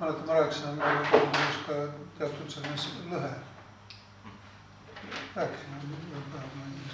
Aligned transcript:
mäletan, 0.00 0.26
ma 0.26 0.34
rääkisin 0.34 0.82
kodus 1.10 1.58
ka 1.66 1.74
teatud 2.18 2.50
selline 2.50 3.10
lõhe. 3.10 3.30
rääkisin 5.36 5.76
võib-olla 5.82 6.42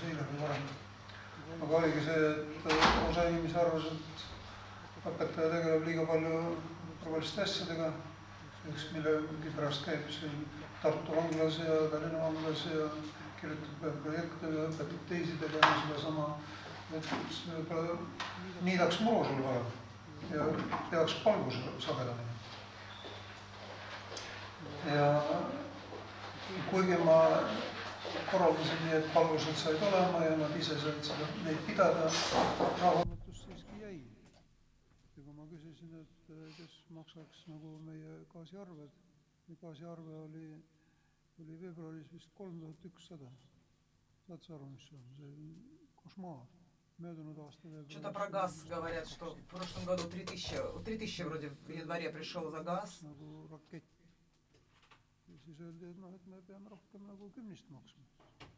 eile 0.08 0.26
või 0.30 0.40
varem. 0.42 0.68
aga 1.62 1.76
oligi 1.76 2.04
see, 2.04 2.30
et 2.34 2.66
osa 3.10 3.28
inimesi 3.28 3.58
arvas, 3.62 3.88
et 3.92 4.24
õpetaja 5.06 5.52
tegeleb 5.54 5.86
liiga 5.88 6.06
palju 6.06 6.40
turvaliste 7.02 7.42
asjadega, 7.42 7.92
üks, 8.72 8.88
mille 8.92 9.16
pärast 9.56 9.84
käib 9.84 10.10
siin 10.18 10.48
Tartu 10.82 11.16
vanglas 11.16 11.58
ja 11.60 11.74
Tallinna 11.92 12.22
vanglas 12.22 12.64
ja 12.72 12.86
kirjutab 13.40 14.00
projekte 14.04 14.52
ja 14.54 14.68
õpetab 14.68 15.04
teisi 15.08 15.36
tegema 15.40 15.76
sedasama. 15.82 16.30
et 16.96 17.06
võib-olla 17.46 17.98
niidaks 18.66 19.00
muru 19.00 19.24
sul 19.24 19.44
varem 19.44 19.66
ja 20.32 20.46
peaks 20.90 21.14
palgu 21.24 21.52
sagedamini. 21.78 22.29
Ja 24.86 25.22
kuigi 26.70 26.96
ma 27.04 27.18
korraldasin 28.30 28.80
nii, 28.84 28.94
et 28.98 29.08
palvused 29.14 29.56
said 29.60 29.82
olema 29.88 30.24
ja 30.24 30.36
nad 30.40 30.56
ise 30.56 30.78
said 30.80 31.02
seda, 31.04 31.26
neid 31.44 31.60
pidada, 31.66 32.06
rahunetus 32.80 33.42
siiski 33.44 33.82
jäi. 33.82 33.98
ja 35.16 35.24
kui 35.24 35.34
ma 35.36 35.46
küsisin, 35.50 35.94
et 36.00 36.32
kes 36.56 36.78
maksaks 36.96 37.44
nagu 37.52 37.76
meie 37.88 38.16
gaasiarved, 38.32 38.96
gaasiarve 39.60 40.16
oli, 40.24 40.46
oli 41.42 41.60
veebruaris 41.60 42.12
vist 42.12 42.32
kolm 42.34 42.60
tuhat 42.60 42.88
ükssada. 42.92 43.30
saad 44.26 44.42
sa 44.46 44.54
aru, 44.54 44.66
mis 44.70 44.88
see 44.88 44.96
on, 44.96 45.06
see 45.18 45.26
on 45.26 45.54
košmaar 46.02 46.46
Что-то 47.88 48.10
про 48.10 48.28
газ 48.28 48.62
говорят, 48.68 49.08
что 49.08 49.34
в 49.34 49.42
прошлом 49.46 49.84
году 49.86 50.02
3000, 50.10 50.84
3000 50.84 51.22
вроде 51.22 51.48
в 51.48 51.70
январе 51.70 52.10
пришел 52.10 52.50
за 52.50 52.60
газ. 52.60 53.00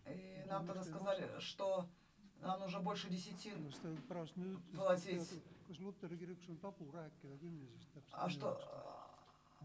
И 0.07 0.45
нам 0.49 0.67
тогда 0.67 0.83
сказали, 0.83 1.29
что 1.39 1.87
нам 2.41 2.61
нужно 2.61 2.81
больше 2.81 3.09
десятин 3.09 3.73
платить. 4.75 5.43
А 8.13 8.29
что, 8.29 8.59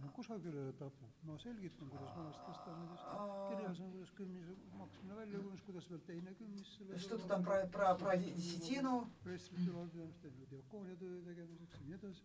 no 0.02 0.10
kusagile 0.14 0.74
tapub, 0.78 1.12
ma 1.24 1.38
selgitan, 1.42 1.90
kuidas 1.90 2.14
vanasti 2.16 2.44
testamendis 2.50 3.04
kirjas 3.50 3.80
on, 3.82 3.92
kuidas 3.94 4.12
kümnise 4.20 4.56
maksmine 4.78 5.16
välja 5.20 5.40
kujunes, 5.40 5.64
kuidas 5.66 5.90
veel 5.92 6.02
teine 6.10 6.34
kümnis 6.40 6.74
selle 6.78 7.00
Что-то 7.00 7.28
там 7.28 7.44
про, 7.44 7.66
про, 7.68 7.96
про 7.96 8.18
десятину. 8.18 9.08
preestrite 9.24 9.70
ülalpidamist, 9.72 10.22
teine 10.22 10.46
diakooniatöö 10.52 11.22
tegemiseks 11.26 11.80
ja 11.80 11.86
nii 11.86 11.96
edasi. 12.00 12.24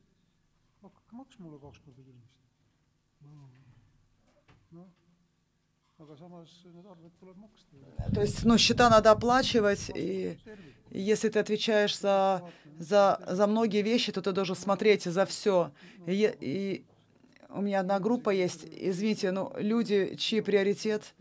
hakake 0.83 1.17
maksma 1.17 1.47
mulle 1.47 1.61
kaks 1.61 1.79
korda 1.87 2.03
kümnist. 2.03 2.37
noh, 3.21 3.31
aga 3.33 3.53
samas 3.57 3.59
need 3.59 3.77
arved 3.77 4.19
tuleb 4.21 4.47
maksta. 4.49 4.62
То 8.15 8.21
есть, 8.23 8.45
ну, 8.45 8.59
счета 8.59 8.91
надо 8.91 9.11
оплачивать, 9.13 9.91
и 9.95 10.37
если 10.91 11.29
ты 11.29 11.39
отвечаешь 11.39 11.99
за, 11.99 12.43
за, 12.79 13.21
за 13.27 13.47
многие 13.47 13.83
вещи, 13.83 14.13
то 14.13 14.21
ты 14.21 14.33
должен 14.33 14.57
смотреть 14.57 15.05
за 15.05 15.25
все. 15.27 15.71
И, 16.07 16.35
и 16.41 16.85
у 17.51 17.61
меня 17.61 17.81
одна 17.81 17.99
группа 18.01 18.31
есть, 18.31 18.67
извините, 18.71 19.31
ну, 19.31 19.53
люди, 19.57 20.17
чьи 20.17 20.41
приоритет, 20.41 21.15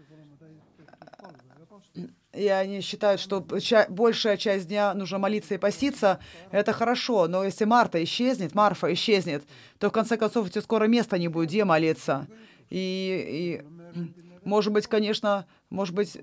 и 2.33 2.47
они 2.47 2.81
считают, 2.81 3.19
что 3.19 3.45
ча- 3.59 3.87
большая 3.89 4.37
часть 4.37 4.67
дня 4.67 4.93
нужно 4.93 5.17
молиться 5.17 5.53
и 5.55 5.57
поститься, 5.57 6.19
это 6.51 6.71
хорошо, 6.71 7.27
но 7.27 7.43
если 7.43 7.65
Марта 7.65 8.01
исчезнет, 8.03 8.55
Марфа 8.55 8.91
исчезнет, 8.93 9.43
то 9.79 9.89
в 9.89 9.91
конце 9.91 10.17
концов 10.17 10.47
у 10.47 10.49
тебя 10.49 10.61
скоро 10.61 10.85
места 10.85 11.17
не 11.17 11.27
будет, 11.27 11.49
где 11.49 11.65
молиться. 11.65 12.27
И, 12.71 13.61
и 13.63 14.09
может 14.43 14.73
быть, 14.73 14.87
конечно, 14.87 15.45
может 15.69 15.93
быть, 15.93 16.17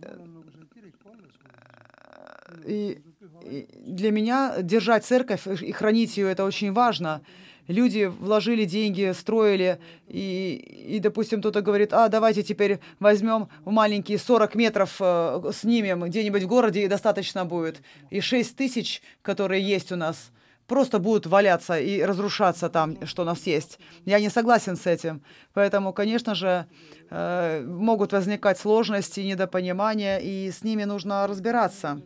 и, 2.65 3.01
и 3.45 3.69
для 3.87 4.11
меня 4.11 4.57
держать 4.63 5.05
церковь 5.05 5.47
и 5.47 5.71
хранить 5.71 6.17
ее, 6.17 6.31
это 6.31 6.45
очень 6.45 6.73
важно 6.73 7.23
люди 7.69 8.07
вложили 8.07 8.65
деньги, 8.65 9.13
строили, 9.13 9.79
и, 10.09 10.55
и 10.89 10.99
допустим, 10.99 11.41
кто-то 11.41 11.61
говорит, 11.61 11.93
а, 11.93 12.09
давайте 12.09 12.43
теперь 12.43 12.81
возьмем 12.99 13.49
маленькие 13.65 14.19
40 14.19 14.55
метров, 14.55 14.97
э, 14.99 15.51
снимем 15.55 16.05
где-нибудь 16.05 16.43
в 16.43 16.49
городе, 16.49 16.85
и 16.85 16.89
достаточно 16.89 17.45
будет. 17.45 17.83
И 18.11 18.21
6 18.21 18.57
тысяч, 18.57 19.03
которые 19.23 19.63
есть 19.63 19.93
у 19.93 19.97
нас, 19.97 20.33
просто 20.69 20.99
будут 20.99 21.27
валяться 21.27 21.81
и 21.81 22.03
разрушаться 22.03 22.69
там, 22.69 23.05
что 23.07 23.23
у 23.23 23.25
нас 23.25 23.47
есть. 23.47 23.79
Я 24.05 24.21
не 24.21 24.29
согласен 24.29 24.77
с 24.77 24.87
этим. 24.87 25.23
Поэтому, 25.55 25.93
конечно 25.93 26.35
же, 26.35 26.67
э, 27.11 27.65
могут 27.67 28.13
возникать 28.13 28.59
сложности, 28.59 29.21
недопонимания, 29.21 30.19
и 30.19 30.51
с 30.51 30.63
ними 30.63 30.85
нужно 30.85 31.27
разбираться. 31.27 32.03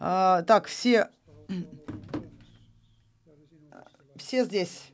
А, 0.00 0.42
так, 0.42 0.66
все 0.66 1.08
все 4.16 4.44
здесь. 4.44 4.92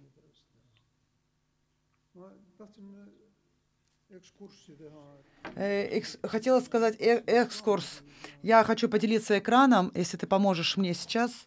Э, 5.57 6.01
хотела 6.23 6.61
сказать 6.61 6.97
э 6.99 7.23
экскурс. 7.27 8.01
Я 8.43 8.65
хочу 8.65 8.89
поделиться 8.89 9.39
экраном, 9.39 9.93
если 9.95 10.17
ты 10.17 10.27
поможешь 10.27 10.79
мне 10.79 10.95
сейчас. 10.95 11.47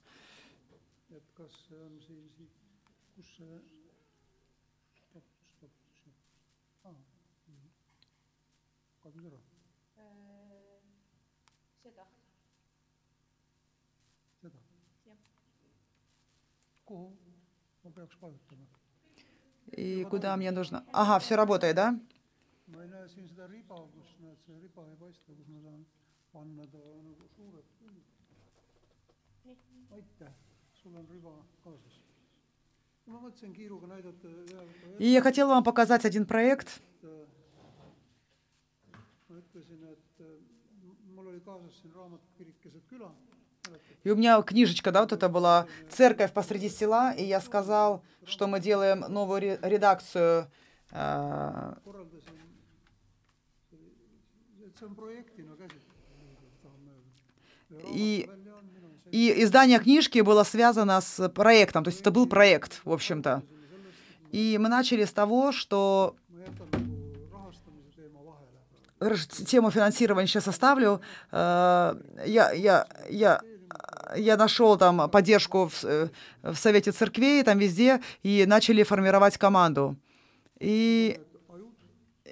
И 19.71 20.05
куда 20.05 20.35
мне 20.37 20.51
нужно? 20.51 20.85
Ага, 20.93 21.19
все 21.19 21.35
работает, 21.35 21.75
да? 21.75 21.99
И 34.99 35.07
я 35.07 35.21
хотел 35.21 35.47
вам 35.47 35.63
показать 35.63 36.05
один 36.05 36.25
проект. 36.25 36.81
И 44.03 44.09
у 44.09 44.15
меня 44.15 44.41
книжечка, 44.41 44.91
да, 44.91 45.01
вот 45.01 45.11
это 45.11 45.27
была 45.27 45.67
«Церковь 45.89 46.31
посреди 46.31 46.69
села», 46.69 47.11
и 47.11 47.25
я 47.25 47.41
сказал, 47.41 48.03
что 48.25 48.47
мы 48.47 48.59
делаем 48.59 49.01
новую 49.09 49.59
редакцию. 49.61 50.47
Э, 50.91 51.73
и, 57.93 58.29
и 59.11 59.43
издание 59.43 59.79
книжки 59.79 60.19
было 60.21 60.43
связано 60.43 61.01
с 61.01 61.27
проектом, 61.29 61.83
то 61.83 61.89
есть 61.89 61.99
это 61.99 62.11
был 62.11 62.27
проект, 62.27 62.79
в 62.85 62.93
общем-то. 62.93 63.43
И 64.31 64.57
мы 64.57 64.69
начали 64.69 65.03
с 65.03 65.11
того, 65.11 65.51
что 65.51 66.15
тему 69.45 69.69
финансирования 69.69 70.27
сейчас 70.27 70.47
оставлю. 70.47 71.01
Э, 71.31 71.95
я, 72.25 72.51
я, 72.51 72.87
я 73.09 73.41
я 74.15 74.37
нашел 74.37 74.77
там 74.77 75.09
поддержку 75.09 75.67
в, 75.67 75.83
э, 75.83 76.09
в 76.43 76.55
Совете 76.55 76.91
церквей, 76.91 77.43
там 77.43 77.57
везде, 77.57 78.01
и 78.23 78.45
начали 78.47 78.83
формировать 78.83 79.37
команду. 79.37 79.95
И 80.59 81.19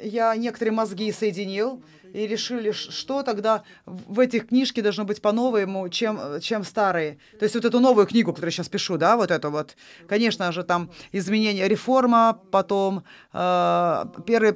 я 0.01 0.35
некоторые 0.35 0.73
мозги 0.73 1.11
соединил, 1.11 1.81
и 2.15 2.27
решили, 2.27 2.71
что 2.71 3.23
тогда 3.23 3.63
в 3.85 4.19
этих 4.21 4.47
книжке 4.47 4.81
должно 4.81 5.03
быть 5.03 5.21
по-новому, 5.21 5.89
чем, 5.89 6.39
чем 6.39 6.63
старые. 6.63 7.17
То 7.37 7.43
есть 7.43 7.55
вот 7.55 7.65
эту 7.65 7.81
новую 7.81 8.07
книгу, 8.07 8.31
которую 8.31 8.47
я 8.47 8.51
сейчас 8.51 8.69
пишу, 8.69 8.97
да, 8.97 9.17
вот 9.17 9.31
эту 9.31 9.51
вот, 9.51 9.75
конечно 10.07 10.51
же, 10.53 10.63
там 10.63 10.89
изменения, 11.11 11.67
реформа, 11.67 12.39
потом 12.51 13.03
э, 13.33 14.05
первые, 14.25 14.53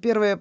первые 0.00 0.40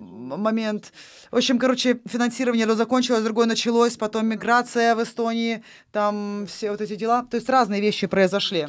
момент. 0.00 0.92
В 1.30 1.36
общем, 1.36 1.58
короче, 1.58 2.00
финансирование 2.06 2.66
закончилось, 2.74 3.22
другое 3.22 3.46
началось, 3.46 3.96
потом 3.96 4.26
миграция 4.26 4.94
в 4.94 5.02
Эстонии, 5.02 5.62
там 5.92 6.46
все 6.46 6.70
вот 6.70 6.80
эти 6.80 6.96
дела. 6.96 7.26
То 7.30 7.36
есть 7.36 7.48
разные 7.48 7.80
вещи 7.80 8.06
произошли. 8.06 8.68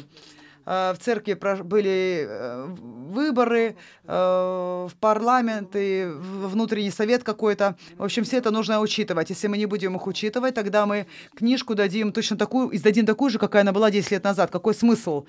Э, 0.64 0.92
в 0.92 0.98
церкви 0.98 1.34
были 1.62 2.26
э, 2.28 2.66
выборы 2.66 3.76
э, 4.04 4.86
в 4.88 4.92
парламент 5.00 5.70
и 5.74 6.06
внутренний 6.06 6.90
совет 6.90 7.24
какой-то. 7.24 7.76
В 7.96 8.04
общем, 8.04 8.24
все 8.24 8.38
это 8.38 8.50
нужно 8.50 8.80
учитывать. 8.80 9.30
Если 9.30 9.48
мы 9.48 9.58
не 9.58 9.66
будем 9.66 9.96
их 9.96 10.06
учитывать, 10.06 10.54
тогда 10.54 10.86
мы 10.86 11.06
книжку 11.34 11.74
дадим 11.74 12.12
точно 12.12 12.36
такую, 12.36 12.74
издадим 12.76 13.06
такую 13.06 13.30
же, 13.30 13.38
какая 13.38 13.62
она 13.62 13.72
была 13.72 13.90
10 13.90 14.10
лет 14.10 14.24
назад. 14.24 14.50
Какой 14.50 14.74
смысл? 14.74 15.24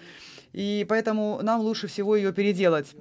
И 0.51 0.85
поэтому 0.87 1.39
нам 1.41 1.61
лучше 1.61 1.87
всего 1.87 2.15
ее 2.15 2.31
переделать. 2.31 2.95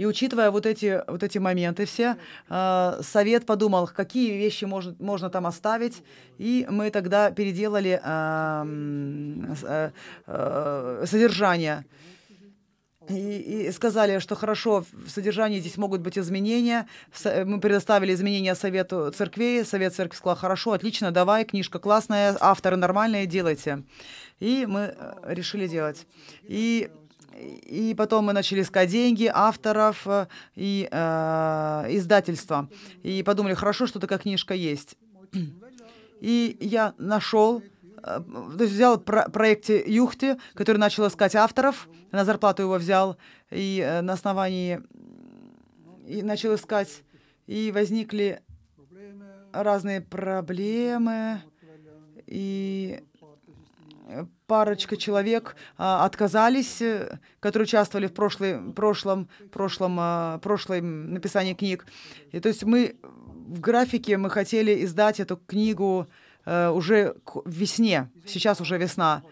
И 0.00 0.06
учитывая 0.06 0.50
вот 0.50 0.64
эти, 0.64 1.02
вот 1.06 1.22
эти 1.22 1.36
моменты 1.36 1.84
все, 1.84 2.16
э, 2.48 3.00
совет 3.02 3.44
подумал, 3.44 3.86
какие 3.86 4.30
вещи 4.30 4.64
можно, 4.64 4.96
можно 4.98 5.28
там 5.28 5.46
оставить, 5.46 6.02
и 6.38 6.66
мы 6.70 6.90
тогда 6.90 7.30
переделали 7.30 8.00
э, 8.02 9.90
э, 10.26 11.04
содержание. 11.06 11.84
И, 13.10 13.66
и 13.66 13.72
сказали, 13.72 14.20
что 14.20 14.36
хорошо, 14.36 14.86
в 14.90 15.10
содержании 15.10 15.60
здесь 15.60 15.76
могут 15.76 16.00
быть 16.00 16.16
изменения. 16.16 16.86
Мы 17.44 17.60
предоставили 17.60 18.14
изменения 18.14 18.54
Совету 18.54 19.12
церквей. 19.14 19.66
Совет 19.66 19.94
церкви 19.94 20.16
сказал, 20.16 20.36
хорошо, 20.36 20.72
отлично, 20.72 21.10
давай, 21.10 21.44
книжка 21.44 21.78
классная, 21.78 22.34
авторы 22.40 22.76
нормальные, 22.76 23.26
делайте. 23.26 23.82
И 24.38 24.64
мы 24.66 24.94
решили 25.26 25.66
делать. 25.66 26.06
И 26.44 26.90
и 27.40 27.94
потом 27.96 28.26
мы 28.26 28.32
начали 28.32 28.62
искать 28.62 28.90
деньги, 28.90 29.30
авторов 29.32 30.06
э, 30.06 30.26
и 30.54 30.88
э, 30.90 31.86
издательства. 31.90 32.68
И 33.02 33.22
подумали, 33.22 33.54
хорошо, 33.54 33.86
что 33.86 33.98
такая 34.00 34.18
книжка 34.18 34.54
есть. 34.54 34.96
И 36.20 36.58
я 36.60 36.92
нашел, 36.98 37.62
э, 37.62 38.02
то 38.02 38.56
есть 38.60 38.74
взял 38.74 39.00
про 39.00 39.28
проекте 39.30 39.82
Юхти, 39.86 40.36
который 40.54 40.76
начал 40.76 41.08
искать 41.08 41.34
авторов, 41.34 41.88
на 42.12 42.24
зарплату 42.26 42.62
его 42.62 42.74
взял, 42.74 43.16
и 43.50 43.82
э, 43.82 44.02
на 44.02 44.12
основании 44.12 44.82
и 46.06 46.22
начал 46.22 46.54
искать, 46.54 47.02
и 47.46 47.72
возникли 47.72 48.42
разные 49.52 50.00
проблемы, 50.00 51.40
и 52.26 53.02
парочка 54.50 54.96
человек 54.96 55.54
а, 55.78 56.04
отказались, 56.04 56.82
э, 56.82 57.20
которые 57.38 57.66
участвовали 57.66 58.08
в 58.08 58.12
прошлой, 58.12 58.72
прошлом, 58.72 59.28
прошлом, 59.52 59.96
а, 60.00 60.38
прошлом 60.38 61.14
написании 61.14 61.54
книг. 61.54 61.86
И 62.32 62.40
то 62.40 62.48
есть 62.48 62.64
мы 62.64 62.96
в 63.02 63.60
графике 63.60 64.16
мы 64.16 64.28
хотели 64.28 64.84
издать 64.84 65.20
эту 65.20 65.36
книгу 65.36 66.08
а, 66.44 66.72
уже 66.72 67.14
к 67.24 67.42
весне. 67.46 68.10
Сейчас 68.26 68.60
уже 68.60 68.76
весна. 68.76 69.22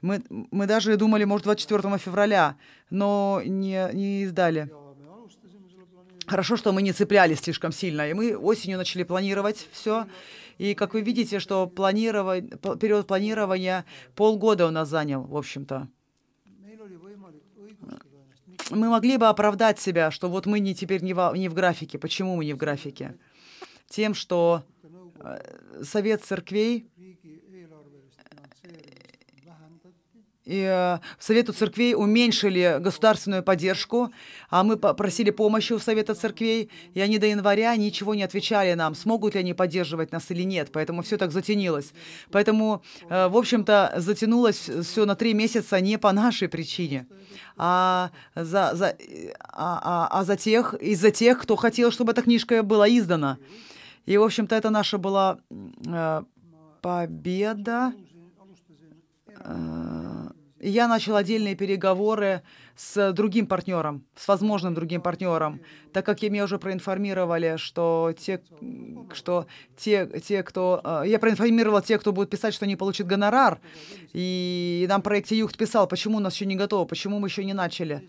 Мы, 0.00 0.24
мы 0.28 0.66
даже 0.66 0.96
думали, 0.96 1.22
может, 1.22 1.44
24 1.44 1.98
февраля, 1.98 2.56
но 2.90 3.42
не, 3.44 3.88
не 3.92 4.22
издали. 4.24 4.68
Хорошо, 6.26 6.56
что 6.56 6.72
мы 6.72 6.82
не 6.82 6.92
цеплялись 6.92 7.40
слишком 7.40 7.72
сильно, 7.72 8.08
и 8.08 8.14
мы 8.14 8.36
осенью 8.36 8.78
начали 8.78 9.02
планировать 9.02 9.68
все. 9.72 10.06
И 10.58 10.74
как 10.74 10.94
вы 10.94 11.02
видите, 11.02 11.38
что 11.38 11.66
планировать, 11.66 12.48
период 12.80 13.06
планирования 13.06 13.84
полгода 14.14 14.66
у 14.66 14.70
нас 14.70 14.88
занял, 14.88 15.22
в 15.22 15.36
общем-то. 15.36 15.88
Мы 18.70 18.88
могли 18.88 19.18
бы 19.18 19.26
оправдать 19.26 19.78
себя, 19.78 20.10
что 20.10 20.30
вот 20.30 20.46
мы 20.46 20.60
не 20.60 20.74
теперь 20.74 21.02
не 21.02 21.12
в, 21.12 21.32
не 21.34 21.48
в 21.48 21.54
графике. 21.54 21.98
Почему 21.98 22.36
мы 22.36 22.46
не 22.46 22.54
в 22.54 22.56
графике? 22.56 23.16
Тем, 23.88 24.14
что 24.14 24.64
э, 25.18 25.82
Совет 25.82 26.24
церквей 26.24 26.88
и 30.44 30.62
э, 30.68 30.98
Совету 31.18 31.52
церквей 31.52 31.94
уменьшили 31.94 32.78
государственную 32.80 33.42
поддержку, 33.42 34.10
а 34.50 34.62
мы 34.62 34.76
попросили 34.76 35.30
помощи 35.30 35.72
у 35.72 35.78
Совета 35.78 36.14
церквей, 36.14 36.70
и 36.92 37.00
они 37.00 37.18
до 37.18 37.26
января 37.26 37.74
ничего 37.76 38.14
не 38.14 38.22
отвечали 38.22 38.74
нам, 38.74 38.94
смогут 38.94 39.34
ли 39.34 39.40
они 39.40 39.54
поддерживать 39.54 40.12
нас 40.12 40.30
или 40.30 40.42
нет, 40.42 40.70
поэтому 40.72 41.02
все 41.02 41.16
так 41.16 41.32
затянилось. 41.32 41.92
Поэтому, 42.30 42.82
э, 43.08 43.28
в 43.28 43.36
общем-то, 43.36 43.94
затянулось 43.96 44.70
все 44.82 45.06
на 45.06 45.14
три 45.14 45.34
месяца 45.34 45.80
не 45.80 45.98
по 45.98 46.12
нашей 46.12 46.48
причине, 46.48 47.06
а 47.56 48.10
за, 48.34 48.72
за, 48.74 48.96
а, 49.40 50.08
а, 50.10 50.20
а 50.20 50.24
за 50.24 50.36
тех, 50.36 50.74
из-за 50.74 51.10
тех, 51.10 51.40
кто 51.40 51.56
хотел, 51.56 51.90
чтобы 51.90 52.12
эта 52.12 52.22
книжка 52.22 52.62
была 52.62 52.88
издана. 52.88 53.38
И, 54.04 54.18
в 54.18 54.22
общем-то, 54.22 54.54
это 54.54 54.68
наша 54.70 54.98
была 54.98 55.38
э, 55.86 56.22
победа. 56.82 57.94
Я 60.66 60.88
начал 60.88 61.14
отдельные 61.16 61.54
переговоры 61.54 62.40
с 62.74 63.12
другим 63.12 63.46
партнером, 63.46 64.02
с 64.16 64.26
возможным 64.26 64.72
другим 64.72 65.02
партнером, 65.02 65.60
так 65.92 66.06
как 66.06 66.22
меня 66.22 66.44
уже 66.44 66.58
проинформировали, 66.58 67.56
что 67.58 68.14
те, 68.18 68.40
что 69.12 69.46
те, 69.76 70.08
те, 70.26 70.42
кто... 70.42 70.80
Э, 70.82 71.02
я 71.06 71.18
проинформировал 71.18 71.82
тех, 71.82 72.00
кто 72.00 72.12
будет 72.12 72.30
писать, 72.30 72.54
что 72.54 72.66
не 72.66 72.76
получит 72.76 73.06
гонорар, 73.06 73.60
и 74.14 74.86
нам 74.88 75.02
проекте 75.02 75.36
Юхт 75.36 75.58
писал, 75.58 75.86
почему 75.86 76.16
у 76.16 76.20
нас 76.20 76.34
еще 76.34 76.46
не 76.46 76.56
готово, 76.56 76.86
почему 76.86 77.18
мы 77.18 77.28
еще 77.28 77.44
не 77.44 77.52
начали. 77.52 78.08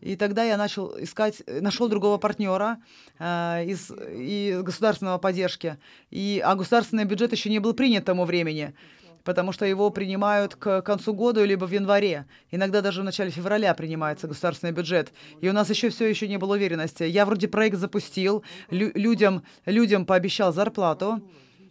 И 0.00 0.16
тогда 0.16 0.42
я 0.42 0.56
начал 0.56 1.00
искать, 1.00 1.44
нашел 1.46 1.86
другого 1.86 2.18
партнера 2.18 2.78
э, 3.20 3.64
из, 3.66 3.92
из 3.92 4.60
государственного 4.64 5.18
поддержки. 5.18 5.78
И, 6.10 6.42
а 6.44 6.56
государственный 6.56 7.04
бюджет 7.04 7.30
еще 7.30 7.48
не 7.48 7.60
был 7.60 7.74
принят 7.74 8.04
тому 8.04 8.24
времени 8.24 8.74
потому 9.24 9.52
что 9.52 9.64
его 9.64 9.90
принимают 9.90 10.54
к 10.56 10.82
концу 10.82 11.14
года 11.14 11.44
либо 11.44 11.66
в 11.66 11.72
январе. 11.72 12.26
Иногда 12.50 12.80
даже 12.80 13.02
в 13.02 13.04
начале 13.04 13.30
февраля 13.30 13.74
принимается 13.74 14.28
государственный 14.28 14.72
бюджет. 14.72 15.12
И 15.40 15.48
у 15.48 15.52
нас 15.52 15.70
еще 15.70 15.90
все 15.90 16.06
еще 16.08 16.28
не 16.28 16.38
было 16.38 16.54
уверенности. 16.54 17.04
Я 17.04 17.24
вроде 17.24 17.48
проект 17.48 17.78
запустил, 17.78 18.42
лю- 18.70 18.92
людям, 18.94 19.42
людям 19.66 20.06
пообещал 20.06 20.52
зарплату, 20.52 21.22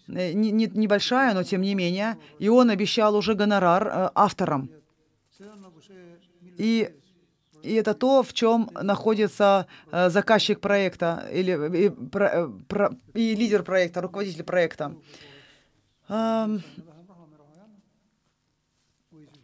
э, 0.07 0.33
не, 0.33 0.51
не, 0.51 0.67
небольшая, 0.67 1.33
но 1.33 1.43
тем 1.43 1.61
не 1.61 1.75
менее, 1.75 2.17
и 2.39 2.49
он 2.49 2.69
обещал 2.69 3.15
уже 3.15 3.33
гонорар 3.33 3.87
э, 3.87 4.09
авторам. 4.15 4.69
И 6.57 6.89
и 7.63 7.75
это 7.75 7.93
то, 7.93 8.23
в 8.23 8.33
чем 8.33 8.69
находится 8.81 9.67
э, 9.91 10.09
заказчик 10.09 10.59
проекта 10.59 11.27
или 11.31 11.85
и, 11.85 11.89
про, 11.89 12.27
э, 12.27 12.47
про, 12.67 12.89
и 13.13 13.35
лидер 13.35 13.63
проекта, 13.63 14.01
руководитель 14.01 14.43
проекта. 14.43 14.95
Эм, 16.09 16.63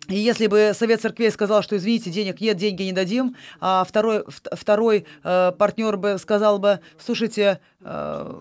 и 0.09 0.15
если 0.15 0.47
бы 0.47 0.71
Совет 0.73 1.01
Церквей 1.01 1.31
сказал, 1.31 1.61
что, 1.61 1.75
извините, 1.75 2.09
денег 2.09 2.39
нет, 2.39 2.55
деньги 2.55 2.83
не 2.83 2.93
дадим, 2.93 3.35
а 3.59 3.83
второй, 3.83 4.23
второй 4.53 5.05
э, 5.23 5.51
партнер 5.57 5.97
бы 5.97 6.17
сказал 6.17 6.59
бы, 6.59 6.79
слушайте, 6.97 7.59
э, 7.81 8.33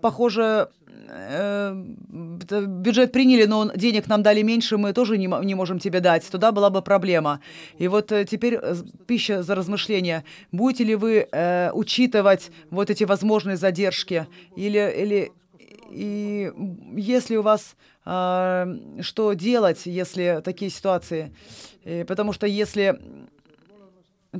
похоже, 0.00 0.68
э, 1.08 1.74
бюджет 1.74 3.10
приняли, 3.10 3.46
но 3.46 3.72
денег 3.74 4.06
нам 4.06 4.22
дали 4.22 4.42
меньше, 4.42 4.76
мы 4.76 4.92
тоже 4.92 5.18
не, 5.18 5.26
не 5.44 5.56
можем 5.56 5.80
тебе 5.80 5.98
дать, 5.98 6.30
туда 6.30 6.52
была 6.52 6.70
бы 6.70 6.80
проблема. 6.80 7.40
И 7.78 7.88
вот 7.88 8.12
э, 8.12 8.24
теперь 8.24 8.58
э, 8.62 8.76
пища 9.08 9.42
за 9.42 9.56
размышления. 9.56 10.24
Будете 10.52 10.84
ли 10.84 10.94
вы 10.94 11.26
э, 11.30 11.72
учитывать 11.72 12.52
вот 12.70 12.90
эти 12.90 13.02
возможные 13.02 13.56
задержки? 13.56 14.28
Или, 14.54 14.94
или 14.96 15.32
и 15.90 16.52
если 16.96 17.36
у 17.36 17.42
вас 17.42 17.76
а, 18.04 18.68
что 19.00 19.32
делать, 19.32 19.86
если 19.86 20.42
такие 20.44 20.70
ситуации. 20.70 21.34
И 21.84 22.04
потому 22.06 22.32
что 22.32 22.46
если 22.46 23.00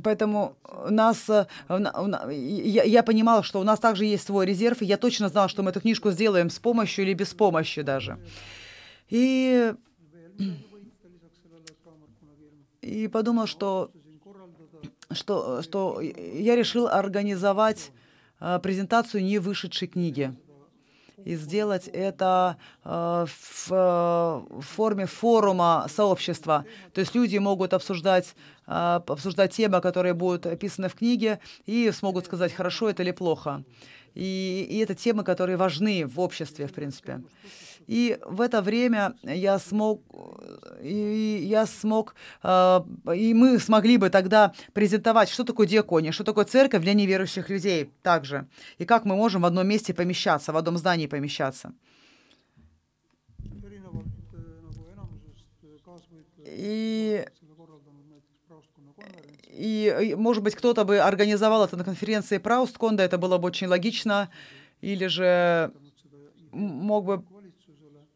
Поэтому 0.03 0.57
нас, 0.89 1.29
э, 1.29 1.45
я, 1.69 2.83
я 2.83 3.01
понимала, 3.01 3.43
что 3.43 3.61
у 3.61 3.63
нас 3.63 3.79
также 3.79 4.03
есть 4.03 4.25
свой 4.25 4.45
резерв, 4.45 4.81
и 4.81 4.85
я 4.85 4.97
точно 4.97 5.29
знала, 5.29 5.47
что 5.47 5.63
мы 5.63 5.71
эту 5.71 5.79
книжку 5.79 6.11
сделаем 6.11 6.49
с 6.49 6.59
помощью 6.59 7.05
или 7.05 7.13
без 7.13 7.33
помощи 7.33 7.81
даже. 7.81 8.19
И, 9.07 9.73
и 12.81 13.07
подумал, 13.07 13.47
что, 13.47 13.89
что, 15.11 15.61
что 15.61 16.01
я 16.01 16.57
решил 16.57 16.87
организовать 16.87 17.91
э, 18.41 18.59
презентацию 18.61 19.23
не 19.23 19.39
вышедшей 19.39 19.87
книги 19.87 20.35
и 21.23 21.35
сделать 21.35 21.87
это 21.87 22.57
э, 22.83 23.25
в, 23.27 23.69
в 23.69 24.61
форме 24.61 25.05
форума 25.05 25.87
сообщества. 25.89 26.65
То 26.93 27.01
есть 27.01 27.15
люди 27.15 27.37
могут 27.37 27.73
обсуждать, 27.73 28.35
э, 28.67 28.99
обсуждать 29.07 29.53
темы, 29.53 29.81
которые 29.81 30.13
будут 30.13 30.45
описаны 30.45 30.89
в 30.89 30.95
книге, 30.95 31.39
и 31.65 31.91
смогут 31.91 32.25
сказать, 32.25 32.53
хорошо 32.53 32.89
это 32.89 33.03
или 33.03 33.11
плохо. 33.11 33.63
И, 34.13 34.67
и 34.69 34.77
это 34.79 34.95
темы, 34.95 35.23
которые 35.23 35.57
важны 35.57 36.05
в 36.05 36.19
обществе, 36.19 36.67
в 36.67 36.73
принципе. 36.73 37.21
И 37.87 38.17
в 38.25 38.41
это 38.41 38.61
время 38.61 39.15
я 39.23 39.59
смог, 39.59 40.01
и 40.81 41.45
я 41.47 41.65
смог, 41.65 42.15
э, 42.43 42.79
и 43.15 43.33
мы 43.33 43.59
смогли 43.59 43.97
бы 43.97 44.09
тогда 44.09 44.53
презентовать, 44.73 45.29
что 45.29 45.43
такое 45.43 45.67
диакония, 45.67 46.11
что 46.11 46.23
такое 46.23 46.45
церковь 46.45 46.81
для 46.81 46.93
неверующих 46.93 47.49
людей 47.49 47.91
также, 48.01 48.47
и 48.79 48.85
как 48.85 49.05
мы 49.05 49.15
можем 49.15 49.43
в 49.43 49.45
одном 49.45 49.67
месте 49.67 49.93
помещаться, 49.93 50.51
в 50.51 50.57
одном 50.57 50.77
здании 50.77 51.07
помещаться. 51.07 51.73
И 56.43 57.25
и, 59.57 60.15
может 60.17 60.43
быть, 60.43 60.53
кто-то 60.53 60.83
бы 60.83 60.99
организовал 60.99 61.63
это 61.63 61.77
на 61.77 61.85
конференции 61.85 62.39
Праустконда, 62.39 63.03
это 63.03 63.17
было 63.17 63.37
бы 63.37 63.47
очень 63.47 63.67
логично, 63.67 64.29
или 64.81 65.07
же 65.07 65.71
мог 66.51 67.05
бы 67.05 67.23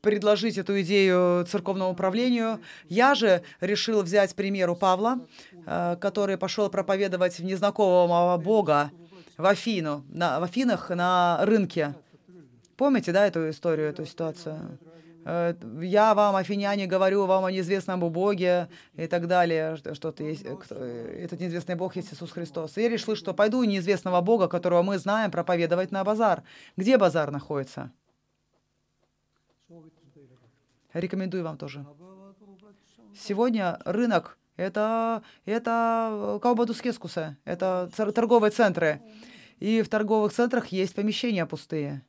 предложить 0.01 0.57
эту 0.57 0.79
идею 0.81 1.45
церковному 1.45 1.91
управлению. 1.91 2.59
Я 2.87 3.15
же 3.15 3.41
решил 3.61 4.01
взять 4.01 4.35
пример 4.35 4.69
у 4.69 4.75
Павла, 4.75 5.19
э, 5.65 5.97
который 5.99 6.37
пошел 6.37 6.69
проповедовать 6.69 7.39
в 7.39 7.43
незнакомого 7.43 8.37
Бога 8.37 8.91
в 9.37 9.45
Афину, 9.45 10.03
на, 10.09 10.39
в 10.39 10.43
Афинах 10.43 10.89
на 10.89 11.39
рынке. 11.43 11.95
Помните, 12.75 13.11
да, 13.11 13.27
эту 13.27 13.49
историю, 13.49 13.89
эту 13.89 14.05
ситуацию? 14.05 14.77
Э, 15.25 15.53
я 15.81 16.13
вам, 16.13 16.35
афиняне, 16.35 16.87
говорю 16.87 17.25
вам 17.25 17.45
о 17.45 17.51
неизвестном 17.51 17.99
Боге 17.99 18.69
и 18.95 19.07
так 19.07 19.27
далее, 19.27 19.77
что-то 19.93 20.23
есть, 20.23 20.43
этот 20.43 21.39
неизвестный 21.39 21.75
Бог 21.75 21.95
есть 21.95 22.13
Иисус 22.13 22.31
Христос. 22.31 22.77
И 22.77 22.81
я 22.81 22.89
решил, 22.89 23.15
что 23.15 23.33
пойду 23.33 23.63
неизвестного 23.63 24.21
Бога, 24.21 24.47
которого 24.47 24.81
мы 24.81 24.97
знаем, 24.97 25.31
проповедовать 25.31 25.91
на 25.91 26.03
базар. 26.03 26.43
Где 26.77 26.97
базар 26.97 27.31
находится? 27.31 27.91
Рекомендую 30.93 31.43
вам 31.43 31.57
тоже. 31.57 31.85
Сегодня 33.15 33.79
рынок 33.85 34.37
это, 34.55 35.23
это 35.45 36.39
Каубадускескуса, 36.41 37.37
это 37.45 37.89
торговые 37.95 38.51
центры. 38.51 39.01
И 39.59 39.81
в 39.81 39.89
торговых 39.89 40.33
центрах 40.33 40.67
есть 40.67 40.95
помещения 40.95 41.45
пустые. 41.45 42.05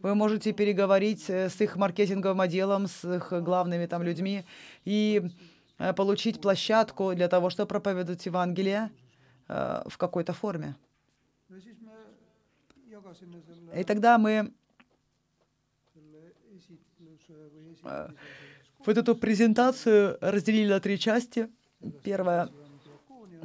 Вы 0.00 0.14
можете 0.14 0.52
переговорить 0.52 1.28
э, 1.28 1.48
с 1.48 1.60
их 1.60 1.76
маркетинговым 1.76 2.40
отделом, 2.40 2.86
с 2.86 3.04
их 3.04 3.32
главными 3.42 3.86
там 3.86 4.04
людьми 4.04 4.44
и 4.84 5.28
э, 5.78 5.92
получить 5.92 6.40
площадку 6.40 7.14
для 7.14 7.26
того, 7.28 7.50
чтобы 7.50 7.66
проповедовать 7.68 8.24
Евангелие 8.24 8.90
э, 9.48 9.82
в 9.86 9.98
какой-то 9.98 10.32
форме. 10.32 10.76
И 13.74 13.82
тогда 13.82 14.18
мы 14.18 14.52
вот 18.84 18.96
эту 18.96 19.14
презентацию 19.14 20.18
разделили 20.20 20.68
на 20.68 20.80
три 20.80 20.98
части. 20.98 21.48
Первая, 22.02 22.48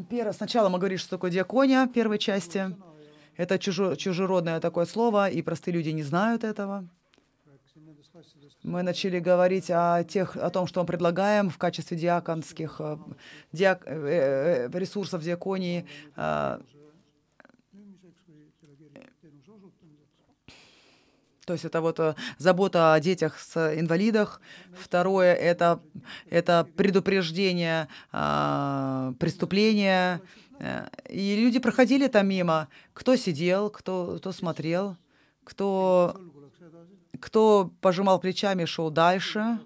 первая 0.10 0.34
сначала 0.34 0.70
мы 0.70 0.80
говорим, 0.80 0.98
что 0.98 1.10
такое 1.10 1.32
диакония 1.32 1.88
первой 1.88 2.20
части. 2.20 2.76
Это 3.36 3.58
чужо, 3.58 3.96
чужеродное 3.96 4.60
такое 4.60 4.86
слово, 4.86 5.30
и 5.30 5.42
простые 5.42 5.74
люди 5.74 5.90
не 5.90 6.04
знают 6.04 6.44
этого. 6.44 6.88
Мы 8.62 8.82
начали 8.82 9.20
говорить 9.20 9.70
о, 9.70 10.04
тех, 10.06 10.38
о 10.38 10.50
том, 10.50 10.68
что 10.68 10.82
мы 10.82 10.88
предлагаем 10.88 11.50
в 11.50 11.58
качестве 11.58 11.98
диаконских 11.98 12.78
э, 12.80 12.98
диак, 13.52 13.84
э, 13.86 14.70
э, 14.72 14.80
ресурсов 14.80 15.22
диаконии. 15.22 15.86
А, 16.16 16.62
То 21.46 21.54
есть 21.54 21.66
это 21.66 21.82
вот 21.82 22.00
э, 22.00 22.16
забота 22.38 22.94
о 22.94 23.00
детях 23.00 23.40
с 23.40 23.74
инвалидах. 23.78 24.42
Второе 24.74 25.34
это 25.34 25.82
это 26.30 26.68
предупреждение 26.76 27.88
э, 28.12 29.14
преступления. 29.20 30.22
И 31.10 31.36
люди 31.36 31.60
проходили 31.60 32.08
там 32.08 32.28
мимо. 32.28 32.70
Кто 32.94 33.16
сидел, 33.18 33.70
кто 33.70 34.18
кто 34.18 34.32
смотрел, 34.32 34.96
кто 35.44 36.16
кто 37.20 37.72
пожимал 37.82 38.20
плечами, 38.20 38.66
шел 38.66 38.90
дальше. 38.92 39.60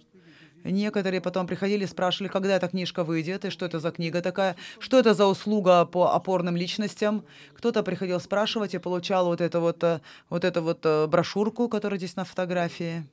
Некоторые 0.71 1.21
потом 1.21 1.47
приходили, 1.47 1.86
спрашивали, 1.86 2.29
когда 2.29 2.55
эта 2.55 2.67
книжка 2.67 3.03
выйдет, 3.03 3.45
и 3.45 3.50
что 3.50 3.65
это 3.65 3.79
за 3.79 3.91
книга 3.91 4.21
такая, 4.21 4.55
что 4.79 5.00
это 5.00 5.13
за 5.13 5.25
услуга 5.25 5.86
по 5.86 6.13
опорным 6.13 6.57
личностям. 6.57 7.24
Кто-то 7.53 7.83
приходил 7.83 8.19
спрашивать 8.19 8.74
и 8.74 8.77
получал 8.77 9.27
вот 9.27 9.41
эту 9.41 9.62
вот, 9.62 9.83
э, 9.83 10.01
вот 10.29 10.43
эту 10.43 10.62
вот 10.62 10.79
э, 10.86 11.07
брошюрку, 11.07 11.69
которая 11.69 11.97
здесь 11.97 12.15
на 12.15 12.25
фотографии 12.25 13.05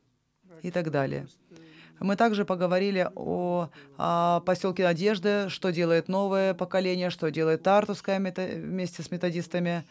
и 0.63 0.71
так 0.71 0.91
далее. 0.91 1.27
Мы 2.01 2.17
также 2.17 2.45
поговорили 2.45 3.09
о, 3.15 3.69
о 3.97 4.41
поселке 4.41 4.83
Надежды, 4.83 5.49
что 5.49 5.71
делает 5.71 6.09
новое 6.09 6.53
поколение, 6.55 7.11
что 7.11 7.31
делает 7.31 7.63
Тартуская 7.63 8.19
вместе 8.19 9.03
с 9.03 9.11
методистами. 9.11 9.85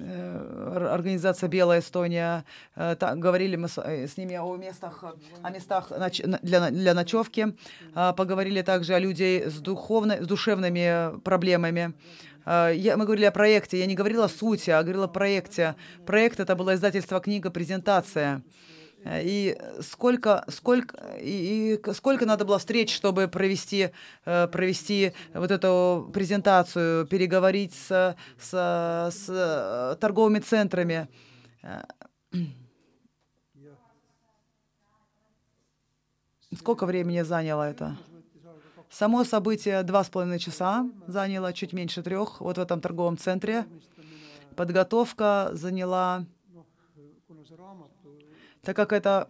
Э, 0.00 0.88
организация 0.92 1.48
«Белая 1.48 1.80
Эстония». 1.80 2.44
Э, 2.76 2.96
так, 2.98 3.18
говорили 3.18 3.56
мы 3.56 3.68
с, 3.68 3.78
э, 3.78 4.06
с 4.06 4.16
ними 4.16 4.36
о 4.36 4.56
местах, 4.56 5.04
о 5.42 5.50
местах 5.50 5.92
для, 6.42 6.70
для 6.70 6.94
ночевки. 6.94 7.54
Поговорили 7.94 8.62
также 8.62 8.94
о 8.94 8.98
людей 8.98 9.44
с, 9.46 9.60
духовно, 9.60 10.22
с 10.22 10.26
душевными 10.26 11.18
проблемами. 11.20 11.94
Я, 12.46 12.96
мы 12.96 13.04
говорили 13.04 13.26
о 13.26 13.32
проекте. 13.32 13.78
Я 13.78 13.86
не 13.86 13.94
говорила 13.94 14.24
о 14.24 14.28
сути, 14.28 14.70
а 14.70 14.82
говорила 14.82 15.04
о 15.04 15.08
проекте. 15.08 15.74
Проект— 16.06 16.40
это 16.40 16.54
было 16.56 16.74
издательство 16.74 17.20
книга 17.20 17.50
«Презентация». 17.50 18.42
И 19.04 19.56
сколько, 19.80 20.44
сколько, 20.48 21.16
и 21.20 21.80
сколько 21.94 22.26
надо 22.26 22.44
было 22.44 22.58
встреч, 22.58 22.94
чтобы 22.94 23.28
провести, 23.28 23.90
э, 24.24 24.48
провести 24.48 25.12
вот 25.32 25.50
эту 25.50 26.10
презентацию, 26.12 27.06
переговорить 27.06 27.74
с, 27.74 28.16
с, 28.38 28.50
с 28.50 29.26
э, 29.28 29.96
торговыми 30.00 30.40
центрами. 30.40 31.08
Сколько 36.56 36.84
времени 36.84 37.22
заняло 37.22 37.70
это? 37.70 37.96
Само 38.90 39.22
событие 39.24 39.82
два 39.84 40.02
с 40.02 40.08
половиной 40.08 40.38
часа 40.38 40.90
заняло, 41.06 41.52
чуть 41.52 41.72
меньше 41.72 42.02
трех, 42.02 42.40
вот 42.40 42.58
в 42.58 42.60
этом 42.60 42.80
торговом 42.80 43.16
центре. 43.16 43.66
Подготовка 44.56 45.50
заняла 45.52 46.24
так 48.68 48.76
как 48.76 48.92
эта 48.92 49.28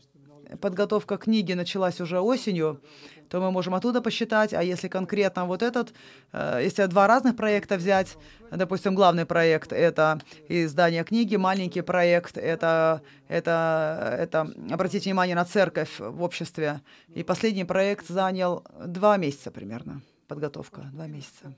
подготовка 0.60 1.16
книги 1.16 1.52
началась 1.52 2.00
уже 2.00 2.18
осенью, 2.18 2.80
то 3.28 3.40
мы 3.40 3.52
можем 3.52 3.72
оттуда 3.72 4.02
посчитать, 4.02 4.52
а 4.52 4.64
если 4.64 4.88
конкретно 4.88 5.44
вот 5.44 5.62
этот, 5.62 5.92
э, 6.32 6.62
если 6.64 6.86
два 6.86 7.06
разных 7.06 7.36
проекта 7.36 7.76
взять, 7.76 8.16
допустим, 8.50 8.96
главный 8.96 9.26
проект— 9.26 9.72
это 9.72 10.20
издание 10.48 11.04
книги, 11.04 11.36
маленький 11.36 11.82
проект— 11.82 12.36
это, 12.36 13.00
это, 13.28 14.16
это 14.18 14.52
обратите 14.72 15.04
внимание 15.08 15.36
на 15.36 15.44
церковь 15.44 16.00
в 16.00 16.20
обществе, 16.20 16.80
и 17.14 17.22
последний 17.22 17.64
проект 17.64 18.08
занял 18.08 18.64
два 18.84 19.18
месяца 19.18 19.52
примерно 19.52 20.02
подготовка, 20.28 20.82
два 20.92 21.06
месяца. 21.06 21.54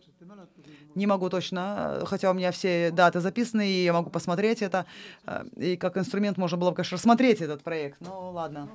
Не 0.95 1.07
могу 1.07 1.29
точно, 1.29 2.03
хотя 2.07 2.31
у 2.31 2.35
меня 2.35 2.53
все 2.53 2.91
даты 2.91 3.21
записаны, 3.21 3.69
и 3.69 3.85
я 3.85 3.93
могу 3.93 4.11
посмотреть 4.11 4.63
это. 4.63 4.87
Э, 5.27 5.45
и 5.57 5.77
как 5.77 5.99
инструмент 5.99 6.39
можно 6.39 6.57
было 6.57 6.71
бы, 6.71 6.77
конечно, 6.77 6.97
рассмотреть 6.97 7.41
этот 7.41 7.63
проект. 7.63 8.01
Ну, 8.01 8.31
ладно. 8.31 8.71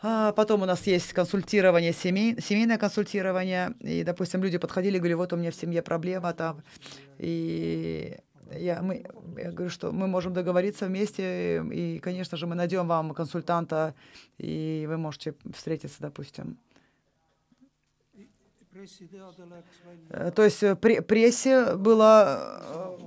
А 0.00 0.32
потом 0.32 0.62
у 0.62 0.64
нас 0.64 0.86
есть 0.86 1.12
консультирование, 1.12 1.92
семей, 1.92 2.40
семейное 2.40 2.78
консультирование. 2.78 3.74
И, 3.80 4.04
допустим, 4.04 4.42
люди 4.42 4.56
подходили 4.56 4.96
и 4.96 4.98
говорили, 4.98 5.14
вот 5.14 5.32
у 5.32 5.36
меня 5.36 5.50
в 5.50 5.56
семье 5.56 5.82
проблема 5.82 6.32
там. 6.32 6.62
И 7.18 8.16
я, 8.56 8.80
мы, 8.80 9.04
я 9.36 9.50
говорю, 9.50 9.70
что 9.70 9.92
мы 9.92 10.06
можем 10.06 10.32
договориться 10.32 10.86
вместе, 10.86 11.62
и, 11.72 11.98
конечно 11.98 12.36
же, 12.36 12.46
мы 12.46 12.54
найдем 12.54 12.86
вам 12.86 13.12
консультанта, 13.12 13.94
и 14.38 14.86
вы 14.88 14.96
можете 14.96 15.34
встретиться, 15.52 15.96
допустим. 16.00 16.58
Э, 20.10 20.30
то 20.30 20.44
есть 20.44 20.62
э, 20.62 20.76
прессе 20.76 21.74
было, 21.74 22.98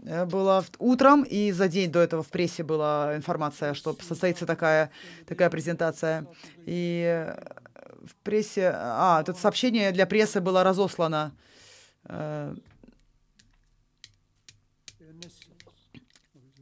э, 0.00 0.24
было 0.24 0.64
утром, 0.78 1.22
и 1.22 1.52
за 1.52 1.68
день 1.68 1.90
до 1.90 2.00
этого 2.00 2.22
в 2.22 2.28
прессе 2.28 2.62
была 2.62 3.16
информация, 3.16 3.74
что 3.74 3.96
состоится 4.00 4.46
такая, 4.46 4.90
такая 5.26 5.50
презентация. 5.50 6.26
И 6.66 7.34
в 8.04 8.14
прессе... 8.22 8.72
А, 8.74 9.20
это 9.20 9.34
сообщение 9.34 9.92
для 9.92 10.06
прессы 10.06 10.40
было 10.40 10.62
разослано. 10.62 11.32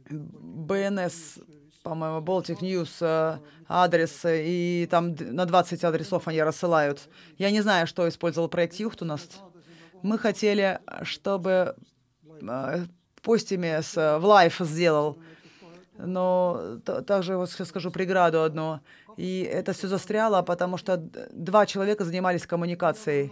БНС 0.09 1.39
по-моему, 1.83 2.19
Baltic 2.21 2.61
News 2.61 2.89
э, 3.01 3.37
адрес, 3.67 4.21
и 4.25 4.87
там 4.89 5.15
на 5.19 5.45
20 5.45 5.83
адресов 5.83 6.27
они 6.27 6.41
рассылают. 6.41 7.09
Я 7.37 7.51
не 7.51 7.61
знаю, 7.61 7.87
что 7.87 8.07
использовал 8.07 8.47
проект 8.47 8.75
Юхт 8.75 9.01
у 9.01 9.05
нас. 9.05 9.21
Мы 10.01 10.17
хотели, 10.17 10.79
чтобы 11.03 11.75
э, 12.41 12.85
постими 13.21 13.81
с, 13.81 14.19
в 14.19 14.25
лайф 14.25 14.57
сделал, 14.59 15.19
но 15.97 16.79
также 17.05 17.37
вот 17.37 17.51
скажу 17.51 17.91
преграду 17.91 18.41
одну. 18.43 18.79
И 19.17 19.41
это 19.41 19.73
все 19.73 19.87
застряло, 19.87 20.41
потому 20.41 20.77
что 20.77 20.97
два 20.97 21.65
человека 21.65 22.05
занимались 22.05 22.47
коммуникацией 22.47 23.31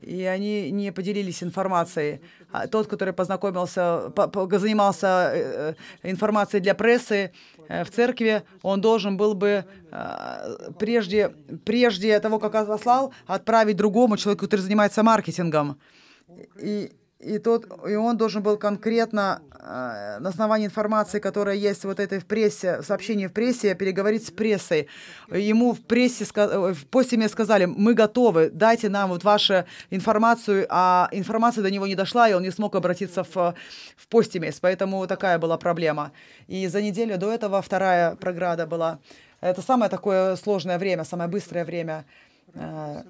и 0.00 0.24
они 0.24 0.70
не 0.70 0.92
поделились 0.92 1.42
информацией. 1.42 2.20
А 2.50 2.66
тот, 2.66 2.86
который 2.86 3.12
познакомился, 3.12 4.10
по, 4.14 4.28
по, 4.28 4.58
занимался 4.58 5.30
э, 5.32 5.74
э, 6.02 6.10
информацией 6.10 6.62
для 6.62 6.74
прессы 6.74 7.14
э, 7.58 7.59
в 7.70 7.90
церкви, 7.90 8.42
он 8.62 8.80
должен 8.80 9.16
был 9.16 9.34
бы 9.34 9.64
э, 9.92 10.72
прежде, 10.78 11.28
прежде 11.64 12.18
того, 12.20 12.38
как 12.38 12.54
отослал, 12.54 13.12
отправить 13.26 13.76
другому 13.76 14.16
человеку, 14.16 14.44
который 14.44 14.60
занимается 14.60 15.02
маркетингом. 15.02 15.78
И, 16.62 16.90
и, 17.20 17.38
тот, 17.38 17.66
и 17.86 17.94
он 17.94 18.16
должен 18.16 18.42
был 18.42 18.56
конкретно 18.56 19.42
э, 19.52 20.18
на 20.20 20.28
основании 20.30 20.66
информации, 20.66 21.18
которая 21.18 21.54
есть 21.54 21.84
вот 21.84 22.00
этой 22.00 22.18
в 22.18 22.24
прессе, 22.24 22.82
сообщении 22.82 23.26
в 23.26 23.32
прессе, 23.32 23.74
переговорить 23.74 24.26
с 24.26 24.30
прессой. 24.30 24.88
Ему 25.30 25.74
в 25.74 25.80
прессе, 25.80 26.24
в 26.24 26.86
постиме 26.86 27.28
сказали, 27.28 27.66
мы 27.66 27.92
готовы, 27.92 28.50
дайте 28.50 28.88
нам 28.88 29.10
вот 29.10 29.22
вашу 29.22 29.64
информацию, 29.90 30.66
а 30.70 31.08
информация 31.12 31.62
до 31.62 31.70
него 31.70 31.86
не 31.86 31.94
дошла, 31.94 32.28
и 32.28 32.32
он 32.32 32.42
не 32.42 32.50
смог 32.50 32.74
обратиться 32.74 33.22
в, 33.22 33.54
в 33.96 34.08
постимес, 34.08 34.58
поэтому 34.58 35.06
такая 35.06 35.38
была 35.38 35.58
проблема. 35.58 36.12
И 36.48 36.66
за 36.68 36.80
неделю 36.80 37.18
до 37.18 37.30
этого 37.30 37.60
вторая 37.60 38.16
програда 38.16 38.66
была. 38.66 38.98
Это 39.42 39.60
самое 39.62 39.90
такое 39.90 40.36
сложное 40.36 40.78
время, 40.78 41.04
самое 41.04 41.28
быстрое 41.28 41.64
время 41.64 42.04
э, 42.54 43.02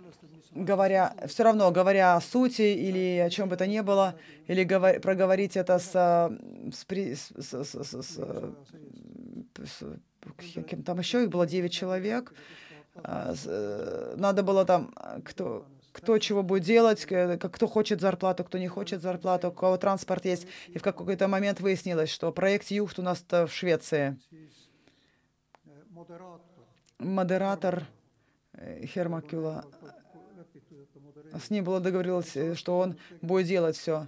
говоря, 0.55 1.15
все 1.27 1.45
равно 1.45 1.71
говоря 1.71 2.17
о 2.17 2.21
сути 2.21 2.63
или 2.63 3.19
о 3.19 3.31
чем 3.31 3.49
бы 3.49 3.57
то 3.57 3.67
ни 3.67 3.81
было, 3.81 4.17
или 4.47 4.65
говор, 4.65 5.01
проговорить 5.01 5.57
это 5.57 5.79
с, 5.79 5.93
с, 5.93 6.85
с, 6.85 7.33
с, 7.43 7.85
с, 7.85 8.03
с, 8.03 8.21
с 9.59 10.65
кем 10.69 10.83
там 10.83 10.99
еще, 10.99 11.25
их 11.25 11.31
было 11.31 11.47
9 11.47 11.73
человек, 11.73 12.35
а, 12.97 13.35
надо 14.17 14.43
было 14.43 14.65
там, 14.65 14.93
кто, 15.25 15.67
кто 15.93 16.19
чего 16.19 16.43
будет 16.43 16.65
делать, 16.65 17.07
кто 17.07 17.67
хочет 17.67 18.01
зарплату, 18.01 18.45
кто 18.45 18.59
не 18.59 18.69
хочет 18.69 19.03
зарплату, 19.03 19.49
у 19.49 19.53
кого 19.53 19.77
транспорт 19.77 20.25
есть. 20.25 20.47
И 20.69 20.79
в 20.79 20.83
какой-то 20.83 21.29
момент 21.29 21.61
выяснилось, 21.61 22.11
что 22.11 22.33
проект 22.33 22.71
Юхт 22.71 22.99
у 22.99 23.03
нас 23.03 23.25
в 23.31 23.49
Швеции. 23.49 24.19
Модератор 26.99 27.87
э, 28.53 28.85
Хермакюла 28.85 29.65
с 31.39 31.51
ним 31.51 31.65
было 31.65 31.81
договорилось, 31.81 32.37
э, 32.37 32.55
что 32.55 32.79
он 32.79 32.97
будет 33.21 33.47
делать 33.47 33.77
все. 33.77 34.07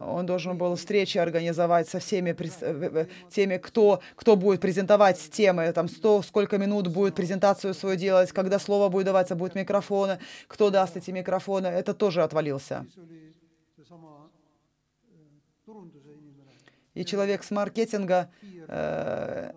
Он 0.00 0.26
должен 0.26 0.58
был 0.58 0.74
встречи 0.74 1.18
организовать 1.18 1.88
со 1.88 2.00
всеми 2.00 2.36
э, 2.60 3.06
теми, 3.30 3.58
кто, 3.58 4.00
кто 4.16 4.34
будет 4.34 4.60
презентовать 4.60 5.18
темы, 5.30 5.72
там, 5.72 5.88
сто, 5.88 6.22
сколько 6.22 6.58
минут 6.58 6.88
будет 6.88 7.14
презентацию 7.14 7.74
свою 7.74 7.96
делать, 7.96 8.32
когда 8.32 8.58
слово 8.58 8.88
будет 8.88 9.06
даваться, 9.06 9.36
будут 9.36 9.54
микрофоны, 9.54 10.18
кто 10.48 10.70
даст 10.70 10.96
эти 10.96 11.12
микрофоны. 11.12 11.68
Это 11.68 11.94
тоже 11.94 12.22
отвалился. 12.22 12.86
И 16.94 17.04
человек 17.04 17.44
с 17.44 17.50
маркетинга, 17.50 18.30
э, 18.68 19.52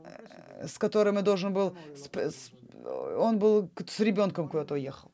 с 0.68 0.78
которым 0.78 1.16
я 1.16 1.22
должен 1.22 1.54
был, 1.54 1.76
он 3.18 3.40
был 3.40 3.70
с 3.88 4.00
ребенком 4.00 4.50
куда-то 4.50 4.76
уехал. 4.76 5.12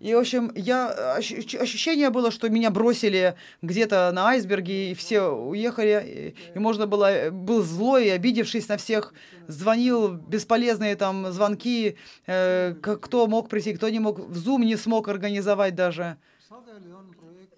И, 0.00 0.14
в 0.14 0.18
общем, 0.18 0.50
я, 0.54 1.16
ощущение 1.16 2.08
было, 2.08 2.30
что 2.30 2.48
меня 2.48 2.70
бросили 2.70 3.34
где-то 3.60 4.10
на 4.14 4.28
айсберге, 4.28 4.92
и 4.92 4.94
все 4.94 5.28
уехали, 5.28 6.34
и, 6.54 6.56
и 6.56 6.58
можно 6.58 6.86
было, 6.86 7.28
был 7.30 7.62
злой, 7.62 8.10
обидевшись 8.10 8.66
на 8.68 8.78
всех, 8.78 9.12
звонил 9.46 10.08
бесполезные 10.08 10.96
там 10.96 11.30
звонки, 11.30 11.98
э, 12.26 12.74
кто 12.80 13.26
мог 13.26 13.50
прийти, 13.50 13.74
кто 13.74 13.90
не 13.90 13.98
мог, 13.98 14.18
в 14.20 14.38
Zoom 14.38 14.64
не 14.64 14.76
смог 14.76 15.06
организовать 15.08 15.74
даже. 15.74 16.16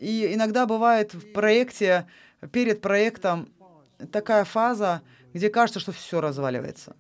И 0.01 0.33
иногда 0.35 0.67
бывает 0.67 1.15
в 1.15 1.33
проекте, 1.33 2.09
перед 2.51 2.81
проектом 2.81 3.53
такая 4.11 4.45
фаза, 4.45 5.03
где 5.33 5.49
кажется, 5.49 5.79
что 5.79 5.93
все 5.93 6.21
разваливается 6.21 6.97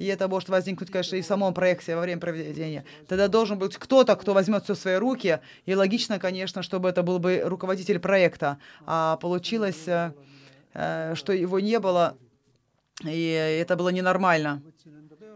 и 0.00 0.06
это 0.06 0.28
может 0.28 0.48
возникнуть, 0.48 0.90
конечно, 0.90 1.16
и 1.16 1.20
в 1.20 1.26
самом 1.26 1.52
проекте 1.52 1.94
во 1.94 2.00
время 2.00 2.18
проведения, 2.18 2.86
тогда 3.06 3.28
должен 3.28 3.58
быть 3.58 3.76
кто-то, 3.76 4.16
кто 4.16 4.32
возьмет 4.32 4.64
все 4.64 4.72
в 4.72 4.78
свои 4.78 4.96
руки, 4.96 5.40
и 5.66 5.74
логично, 5.74 6.18
конечно, 6.18 6.62
чтобы 6.62 6.88
это 6.88 7.02
был 7.02 7.18
бы 7.18 7.42
руководитель 7.44 7.98
проекта. 7.98 8.56
А 8.86 9.18
получилось, 9.18 9.86
э, 9.86 10.12
э, 10.72 11.14
что 11.16 11.34
его 11.34 11.60
не 11.60 11.78
было, 11.78 12.16
и 13.04 13.58
это 13.60 13.76
было 13.76 13.90
ненормально. 13.90 14.62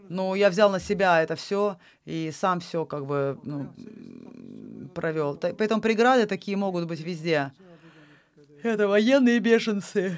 Но 0.08 0.34
я 0.34 0.48
взял 0.48 0.70
на 0.70 0.80
себя 0.80 1.22
это 1.22 1.36
все 1.36 1.76
и 2.06 2.30
сам 2.32 2.60
все 2.60 2.86
как 2.86 3.04
бы 3.04 3.38
ну, 3.42 3.68
провел. 4.94 5.36
Поэтому 5.36 5.82
преграды 5.82 6.24
такие 6.24 6.56
могут 6.56 6.86
быть 6.86 7.00
везде. 7.00 7.52
Это 8.62 8.88
военные 8.88 9.40
бешенцы. 9.40 10.16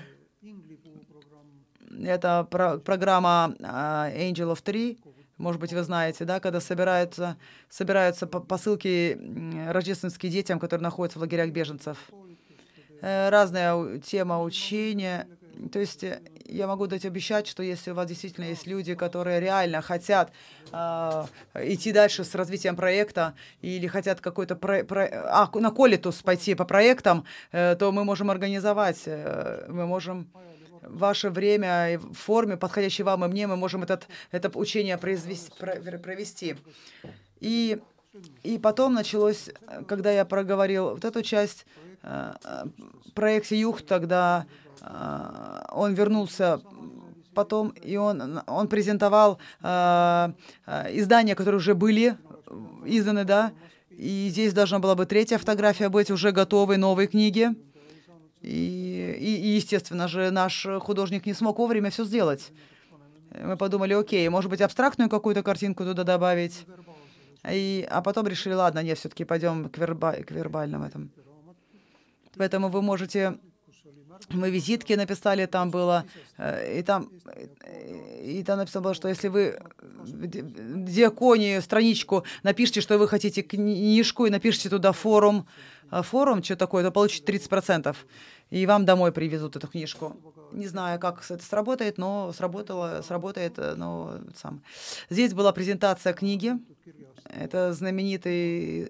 Это 2.05 2.47
про 2.51 2.79
программа 2.79 3.55
а, 3.63 4.11
Angel 4.11 4.53
of 4.53 4.63
Three. 4.63 4.99
Может 5.39 5.61
быть, 5.61 5.73
вы 5.73 5.83
знаете, 5.83 6.25
да, 6.25 6.41
когда 6.41 6.61
собираются, 6.61 7.37
собираются 7.69 8.27
посылки 8.27 9.19
рождественские 9.71 10.33
детям, 10.33 10.59
которые 10.59 10.85
находятся 10.85 11.19
в 11.19 11.23
лагерях 11.23 11.51
беженцев. 11.51 11.99
Э, 13.03 13.29
разная 13.29 13.99
тема 13.99 14.43
учения. 14.43 15.29
То 15.73 15.79
есть 15.79 16.05
э, 16.05 16.21
я 16.49 16.67
могу 16.67 16.87
дать 16.87 17.05
обещать, 17.05 17.47
что 17.47 17.63
если 17.63 17.91
у 17.91 17.95
вас 17.95 18.09
действительно 18.09 18.45
есть 18.45 18.67
люди, 18.67 18.95
которые 18.95 19.41
реально 19.41 19.83
хотят 19.83 20.33
э, 20.73 21.25
идти 21.55 21.93
дальше 21.93 22.25
с 22.25 22.35
развитием 22.35 22.77
проекта 22.77 23.35
или 23.61 23.87
хотят 23.87 24.21
какой-то 24.21 24.57
про, 24.57 24.85
про, 24.85 25.05
а, 25.05 25.51
на 25.55 25.71
колитус 25.71 26.23
пойти 26.23 26.55
по 26.55 26.65
проектам, 26.65 27.25
э, 27.53 27.77
то 27.79 27.93
мы 27.93 28.05
можем 28.05 28.31
организовать, 28.31 29.03
э, 29.07 29.67
мы 29.69 29.87
можем 29.87 30.29
ваше 30.87 31.31
время 31.31 31.99
в 31.99 32.15
форме, 32.15 32.57
подходящей 32.57 33.05
вам 33.05 33.25
и 33.25 33.29
мне, 33.29 33.47
мы 33.47 33.57
можем 33.57 33.83
этот, 33.83 34.09
это 34.31 34.51
учение 34.55 34.99
произвести, 34.99 35.51
провести. 35.59 36.57
И, 37.41 37.79
и 38.43 38.59
потом 38.59 38.95
началось, 38.95 39.51
когда 39.87 40.11
я 40.11 40.25
проговорил 40.25 40.91
вот 40.91 41.05
эту 41.05 41.23
часть, 41.23 41.67
э, 42.03 42.33
проекте 43.15 43.59
Юх, 43.59 43.83
тогда 43.83 44.47
э, 44.81 45.63
он 45.73 45.95
вернулся 45.95 46.61
потом, 47.35 47.69
и 47.69 47.97
он, 47.97 48.41
он 48.47 48.69
презентовал 48.69 49.39
э, 49.63 50.33
издания, 50.93 51.35
которые 51.35 51.59
уже 51.59 51.75
были 51.75 52.17
изданы, 52.85 53.25
да, 53.25 53.53
и 53.91 54.29
здесь 54.31 54.53
должна 54.53 54.79
была 54.79 54.95
бы 54.95 55.07
третья 55.07 55.39
фотография 55.39 55.89
быть 55.89 56.11
уже 56.11 56.31
готовой 56.31 56.77
новой 56.77 57.07
книги. 57.07 57.49
И, 58.43 58.86
и, 59.35 59.57
естественно 59.57 60.09
же, 60.09 60.31
наш 60.31 60.67
художник 60.81 61.27
не 61.27 61.35
смог 61.35 61.59
вовремя 61.59 61.91
все 61.91 62.05
сделать. 62.05 62.53
Мы 63.31 63.57
подумали, 63.57 63.95
окей, 63.95 64.29
может 64.29 64.51
быть, 64.51 64.61
абстрактную 64.61 65.11
какую-то 65.11 65.43
картинку 65.43 65.85
туда 65.85 66.05
добавить. 66.05 66.67
И, 67.51 67.87
а 67.91 68.03
потом 68.03 68.27
решили, 68.27 68.55
ладно, 68.55 68.83
нет, 68.83 68.99
все-таки 68.99 69.25
пойдем 69.25 69.69
к, 69.69 69.79
верба, 69.79 70.13
к 70.13 70.31
вербальным 70.31 70.83
этому. 70.83 71.09
Поэтому 72.37 72.69
вы 72.69 72.83
можете... 72.83 73.39
Мы 74.31 74.51
визитки 74.51 74.95
написали, 74.95 75.45
там 75.45 75.71
было, 75.71 76.07
э, 76.39 76.79
и 76.79 76.83
там, 76.83 77.11
и 78.23 78.43
там 78.43 78.59
написано 78.59 78.83
было, 78.83 78.95
что 78.95 79.09
если 79.09 79.29
вы 79.29 79.61
диаконию, 80.07 81.61
страничку, 81.61 82.25
напишите, 82.43 82.81
что 82.81 82.97
вы 82.97 83.09
хотите 83.09 83.43
книжку, 83.43 84.25
и 84.25 84.31
напишите 84.31 84.71
туда 84.71 84.93
форум, 84.93 85.47
э, 85.91 86.03
форум, 86.03 86.43
что 86.43 86.57
такое, 86.57 86.83
то 86.83 86.91
получите 86.91 87.31
30% 87.31 87.95
и 88.51 88.67
вам 88.67 88.85
домой 88.85 89.13
привезут 89.13 89.57
эту 89.57 89.67
книжку. 89.69 90.17
Не 90.53 90.67
знаю, 90.67 91.01
как 91.01 91.29
это 91.29 91.45
сработает, 91.45 91.99
но 91.99 92.33
сработало, 92.33 93.03
сработает, 93.03 93.59
э, 93.59 93.75
но 93.77 94.19
сам. 94.35 94.63
Здесь 95.11 95.35
была 95.35 95.53
презентация 95.53 96.13
книги. 96.13 96.53
Это 97.25 97.73
знаменитый 97.73 98.85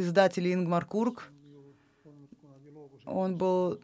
издатель 0.00 0.52
Ингмар 0.52 0.84
Курк. 0.84 1.30
Он 3.06 3.36
был, 3.36 3.80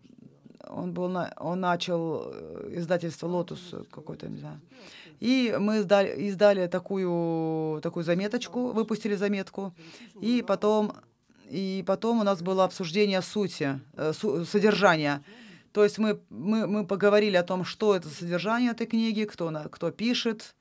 он 0.68 0.92
был, 0.92 1.14
он 1.38 1.60
начал 1.60 2.30
э, 2.32 2.74
издательство 2.76 3.26
Лотус 3.26 3.74
какой-то, 3.90 4.28
не 4.28 4.38
знаю. 4.38 4.60
И 5.20 5.54
мы 5.58 5.78
издали, 5.78 6.28
издали 6.28 6.66
такую, 6.66 7.80
такую 7.82 8.04
заметочку, 8.04 8.68
выпустили 8.72 9.14
заметку, 9.16 9.74
и 10.22 10.42
потом 10.42 10.92
и 11.50 11.82
потом 11.84 12.20
у 12.20 12.22
нас 12.22 12.42
было 12.42 12.64
обсуждение 12.64 13.22
сути, 13.22 13.80
э, 13.94 14.12
содержания. 14.12 15.24
То 15.72 15.82
есть 15.82 15.98
мы, 15.98 16.20
мы, 16.30 16.66
мы 16.68 16.86
поговорили 16.86 17.36
о 17.36 17.42
том, 17.42 17.64
что 17.64 17.96
это 17.96 18.08
содержание 18.08 18.70
этой 18.70 18.86
книги, 18.86 19.24
кто, 19.24 19.50
кто 19.70 19.90
пишет. 19.90 20.54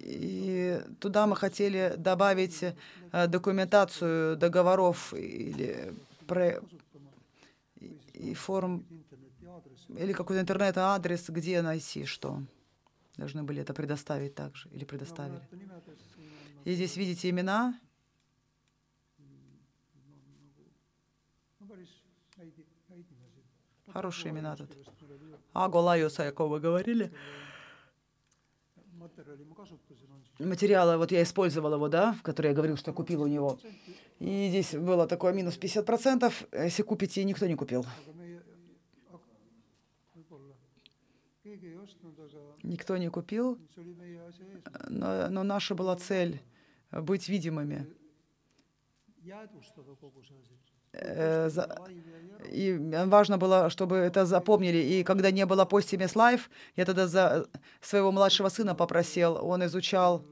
И 0.00 0.82
туда 1.00 1.26
мы 1.26 1.36
хотели 1.36 1.94
добавить 1.96 2.62
э, 2.62 3.26
документацию 3.26 4.36
договоров 4.36 5.14
или 5.14 5.94
про, 6.26 6.60
и 8.12 8.34
форм 8.34 8.84
или 9.88 10.12
какой-то 10.12 10.42
интернет-адрес, 10.42 11.30
где 11.30 11.62
найти 11.62 12.04
что. 12.04 12.42
Должны 13.16 13.44
были 13.44 13.62
это 13.62 13.72
предоставить 13.72 14.34
также 14.34 14.68
или 14.70 14.84
предоставили. 14.84 15.40
И 16.64 16.72
здесь 16.72 16.96
видите 16.96 17.28
имена. 17.28 17.78
Хорошие 23.92 24.32
имена 24.32 24.56
тут. 24.56 24.70
Аго 25.52 25.76
Лайоса, 25.76 26.26
о 26.26 26.32
ком 26.32 26.50
вы 26.50 26.60
говорили. 26.60 27.12
материала, 30.38 30.96
вот 30.96 31.12
я 31.12 31.22
использовал 31.22 31.74
его, 31.74 31.88
да, 31.88 32.14
в 32.14 32.22
который 32.22 32.48
я 32.48 32.54
говорил, 32.54 32.76
что 32.76 32.92
купил 32.92 33.22
у 33.22 33.26
него. 33.26 33.58
И 34.18 34.48
здесь 34.48 34.74
было 34.74 35.06
такое 35.06 35.32
минус 35.32 35.58
50%. 35.58 36.32
Если 36.64 36.82
купите, 36.82 37.22
никто 37.24 37.46
не 37.46 37.54
купил. 37.54 37.84
Никто 42.62 42.96
не 42.96 43.10
купил, 43.10 43.58
но, 44.88 45.28
но 45.28 45.42
наша 45.42 45.74
была 45.74 45.94
цель 45.96 46.40
быть 47.02 47.28
видимыми. 47.28 47.86
Э, 50.92 51.48
И 52.52 52.78
важно 53.06 53.36
было, 53.38 53.68
чтобы 53.70 53.96
это 53.96 54.26
запомнили. 54.26 54.78
И 54.78 55.02
когда 55.02 55.30
не 55.30 55.46
было 55.46 55.64
Postimees 55.64 56.14
Live, 56.14 56.50
я 56.76 56.84
тогда 56.84 57.06
за 57.08 57.48
своего 57.80 58.12
младшего 58.12 58.48
сына 58.48 58.74
попросил, 58.74 59.38
он 59.44 59.64
изучал. 59.64 60.22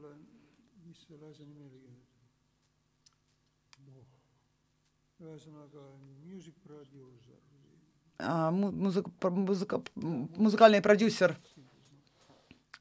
А, 8.19 8.51
музык- 8.51 9.09
музыка- 9.29 9.81
м, 9.95 10.29
музыкальный 10.37 10.81
продюсер 10.81 11.37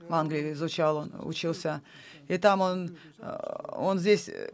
в 0.08 0.14
Англии 0.14 0.52
изучал, 0.52 0.96
он 0.96 1.12
учился. 1.20 1.82
И 2.28 2.38
там 2.38 2.60
он, 2.60 2.96
э, 3.18 3.36
он 3.76 3.98
здесь 3.98 4.28
э, 4.28 4.50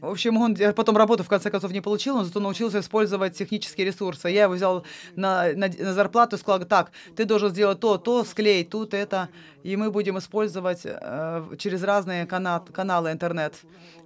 В 0.00 0.06
общем, 0.06 0.36
он 0.36 0.56
потом 0.74 0.96
работу 0.96 1.24
в 1.24 1.28
конце 1.28 1.50
концов 1.50 1.72
не 1.72 1.80
получил, 1.80 2.16
но 2.16 2.24
зато 2.24 2.40
научился 2.40 2.80
использовать 2.80 3.36
технические 3.36 3.86
ресурсы. 3.86 4.28
Я 4.28 4.44
его 4.44 4.54
взял 4.54 4.84
на, 5.16 5.52
на, 5.54 5.68
на 5.68 5.92
зарплату 5.92 6.36
и 6.36 6.38
сказал, 6.38 6.66
так, 6.66 6.92
ты 7.16 7.24
должен 7.24 7.50
сделать 7.50 7.80
то, 7.80 7.98
то, 7.98 8.24
склей, 8.24 8.64
тут 8.64 8.94
это, 8.94 9.28
и 9.62 9.76
мы 9.76 9.90
будем 9.90 10.18
использовать 10.18 10.82
э, 10.84 11.56
через 11.58 11.82
разные 11.82 12.26
кана- 12.26 12.64
каналы 12.72 13.10
интернет. 13.10 13.54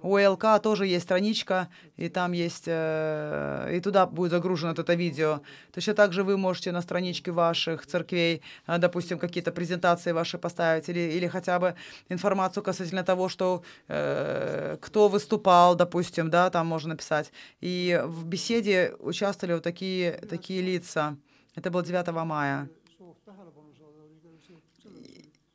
У 0.01 0.17
ЛК 0.17 0.59
тоже 0.61 0.85
есть 0.87 1.05
страничка, 1.05 1.67
и 1.95 2.09
там 2.09 2.33
есть, 2.33 2.65
э, 2.67 3.75
и 3.75 3.79
туда 3.79 4.05
будет 4.05 4.31
загружено 4.31 4.71
это 4.71 4.93
видео. 4.95 5.41
Точно 5.71 5.93
так 5.93 6.13
же 6.13 6.23
вы 6.23 6.37
можете 6.37 6.71
на 6.71 6.81
страничке 6.81 7.31
ваших 7.31 7.85
церквей, 7.85 8.41
э, 8.67 8.77
допустим, 8.77 9.19
какие-то 9.19 9.51
презентации 9.51 10.11
ваши 10.11 10.37
поставить, 10.37 10.89
или, 10.89 10.99
или 10.99 11.27
хотя 11.27 11.59
бы 11.59 11.75
информацию 12.09 12.63
касательно 12.63 13.03
того, 13.03 13.29
что 13.29 13.63
э, 13.87 14.77
кто 14.81 15.07
выступал, 15.07 15.75
допустим, 15.75 16.29
да, 16.29 16.49
там 16.49 16.67
можно 16.67 16.89
написать. 16.89 17.31
И 17.61 18.01
в 18.03 18.25
беседе 18.25 18.95
участвовали 18.99 19.53
вот 19.53 19.63
такие, 19.63 20.11
такие 20.29 20.61
лица. 20.61 21.15
Это 21.55 21.69
было 21.69 21.83
9 21.83 22.07
мая. 22.25 22.67
soov 22.97 23.15
tähelepanu 23.25 23.71
saada 23.77 23.99
oli 24.05 24.17
ka 24.23 24.29
see, 24.45 24.57
selles 24.81 25.07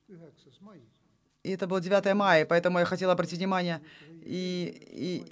üheksas 0.09 0.61
mai. 0.61 0.81
И 1.49 1.53
это 1.53 1.67
было 1.67 1.81
9 1.81 2.15
мая, 2.15 2.45
поэтому 2.45 2.79
я 2.79 2.85
хотела 2.85 3.15
обратить 3.15 3.39
внимание. 3.39 3.81
И, 4.23 5.25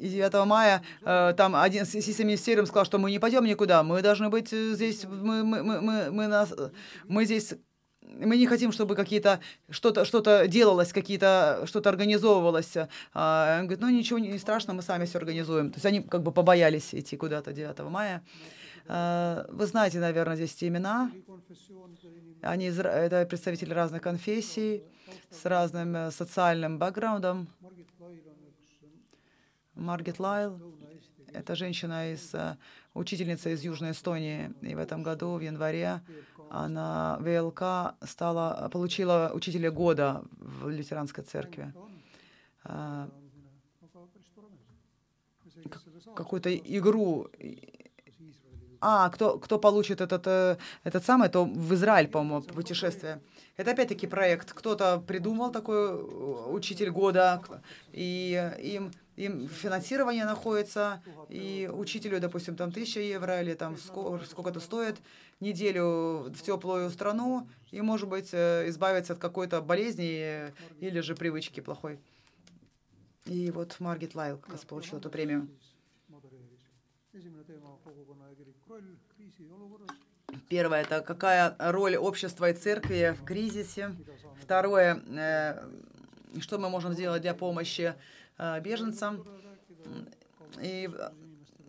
и, 0.00 0.06
и 0.06 0.08
9 0.08 0.46
мая 0.46 0.82
э, 1.02 1.34
там 1.36 1.54
один 1.54 1.84
системный 1.84 2.32
министериум 2.32 2.64
сказал, 2.64 2.86
что 2.86 2.96
мы 2.96 3.10
не 3.10 3.18
пойдем 3.18 3.44
никуда, 3.44 3.82
мы 3.82 4.00
должны 4.00 4.30
быть 4.30 4.50
э, 4.54 4.72
здесь, 4.72 5.04
мы, 5.04 5.44
мы, 5.44 5.62
мы, 5.62 5.80
мы, 5.82 6.10
мы, 6.10 6.26
нас, 6.26 6.54
мы 7.06 7.26
здесь 7.26 7.52
мы 8.00 8.38
не 8.38 8.46
хотим, 8.46 8.72
чтобы 8.72 8.94
какие-то 8.94 9.40
что-то 9.68 10.06
что-то 10.06 10.46
делалось, 10.48 10.92
какие-то 10.92 11.64
что-то 11.66 11.90
организовывалось. 11.90 12.74
А, 13.12 13.58
он 13.58 13.66
говорит, 13.66 13.80
ну 13.80 13.90
ничего 13.90 14.18
не 14.18 14.38
страшно, 14.38 14.72
мы 14.72 14.82
сами 14.82 15.04
все 15.04 15.18
организуем. 15.18 15.70
То 15.70 15.76
есть 15.76 15.86
они 15.86 16.00
как 16.00 16.22
бы 16.22 16.32
побоялись 16.32 16.94
идти 16.94 17.16
куда-то 17.16 17.52
9 17.52 17.78
мая. 17.90 18.22
А, 18.86 19.46
Вы 19.50 19.66
знаете, 19.66 19.98
наверное, 19.98 20.36
здесь 20.36 20.54
эти 20.54 20.66
имена. 20.66 21.10
Они 22.40 22.66
это 22.66 23.26
представители 23.26 23.74
разных 23.74 24.00
конфессий 24.00 24.82
с 25.30 25.44
разным 25.44 25.96
э, 25.96 26.10
социальным 26.10 26.78
бэкграундом. 26.78 27.48
Маргет 29.74 30.18
Лайл 30.18 30.60
это 31.34 31.56
женщина 31.56 32.12
из 32.12 32.34
э, 32.34 32.56
учительница 32.94 33.50
из 33.50 33.62
Южной 33.62 33.90
Эстонии. 33.90 34.52
И 34.62 34.74
в 34.74 34.78
этом 34.78 35.02
году, 35.02 35.34
в 35.34 35.40
январе, 35.40 36.00
она 36.50 37.18
ВЛК 37.20 37.94
стала, 38.06 38.68
получила 38.72 39.32
учителя 39.34 39.70
года 39.70 40.22
в 40.38 40.68
лютеранской 40.68 41.24
церкви. 41.24 41.72
saab, 42.64 43.10
Какую-то 46.14 46.54
игру. 46.56 47.28
А, 48.80 49.08
кто, 49.08 49.38
кто 49.38 49.58
получит 49.58 50.00
этот, 50.00 50.26
э, 50.26 50.56
этот 50.84 51.04
самый, 51.04 51.28
то 51.28 51.44
в 51.44 51.74
Израиль, 51.74 52.08
по-моему, 52.08 52.42
путешествие. 52.42 53.20
Это 53.56 53.70
опять-таки 53.70 54.06
проект. 54.06 54.52
Кто-то 54.52 55.00
придумал 55.06 55.52
такой 55.52 55.76
э, 55.76 55.94
учитель 56.50 56.90
года, 56.90 57.40
и 57.92 58.52
им, 58.60 58.90
им 59.14 59.48
финансирование 59.48 60.24
находится, 60.24 61.02
и 61.28 61.70
учителю, 61.72 62.20
допустим, 62.20 62.56
там 62.56 62.72
тысяча 62.72 63.00
евро 63.00 63.40
или 63.40 63.54
там 63.54 63.74
ско- 63.74 64.24
сколько-то 64.26 64.58
стоит 64.58 64.96
неделю 65.38 66.30
в 66.32 66.42
теплую 66.42 66.90
страну, 66.90 67.46
и, 67.70 67.80
может 67.80 68.08
быть, 68.08 68.30
э, 68.32 68.68
избавиться 68.68 69.12
от 69.12 69.20
какой-то 69.20 69.60
болезни 69.62 70.48
э, 70.48 70.50
или 70.80 70.98
же 71.00 71.14
привычки 71.14 71.60
плохой. 71.60 72.00
И 73.26 73.50
вот 73.52 73.76
Маргет 73.78 74.14
Лайл 74.16 74.36
как 74.38 74.50
раз 74.50 74.64
получила 74.64 74.98
эту 74.98 75.10
премию. 75.10 75.48
Первое 80.48 80.82
это 80.82 81.00
какая 81.00 81.54
роль 81.58 81.96
общества 81.96 82.50
и 82.50 82.54
церкви 82.54 83.16
в 83.18 83.24
кризисе. 83.24 83.94
Второе, 84.40 85.02
э, 85.08 86.40
что 86.40 86.58
мы 86.58 86.68
можем 86.68 86.92
сделать 86.92 87.22
для 87.22 87.34
помощи 87.34 87.94
э, 88.38 88.60
беженцам. 88.60 89.26
И 90.60 90.90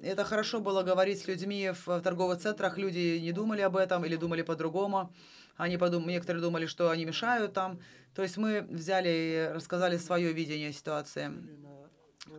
это 0.02 0.24
хорошо 0.24 0.60
было 0.60 0.84
говорить 0.84 1.22
с 1.22 1.28
людьми 1.28 1.72
в 1.86 2.02
торговых 2.02 2.40
центрах. 2.40 2.78
Люди 2.78 3.18
не 3.20 3.32
думали 3.32 3.62
об 3.62 3.76
этом 3.78 4.06
или 4.06 4.16
думали 4.16 4.42
по-другому. 4.42 5.12
Они 5.58 5.78
подум... 5.78 6.08
Некоторые 6.08 6.42
думали, 6.42 6.66
что 6.66 6.90
они 6.90 7.06
мешают 7.06 7.54
там. 7.54 7.80
То 8.14 8.22
есть 8.22 8.38
мы 8.38 8.62
взяли 8.62 9.10
и 9.10 9.54
рассказали 9.54 9.98
свое 9.98 10.32
видение 10.32 10.74
ситуации. 10.74 11.32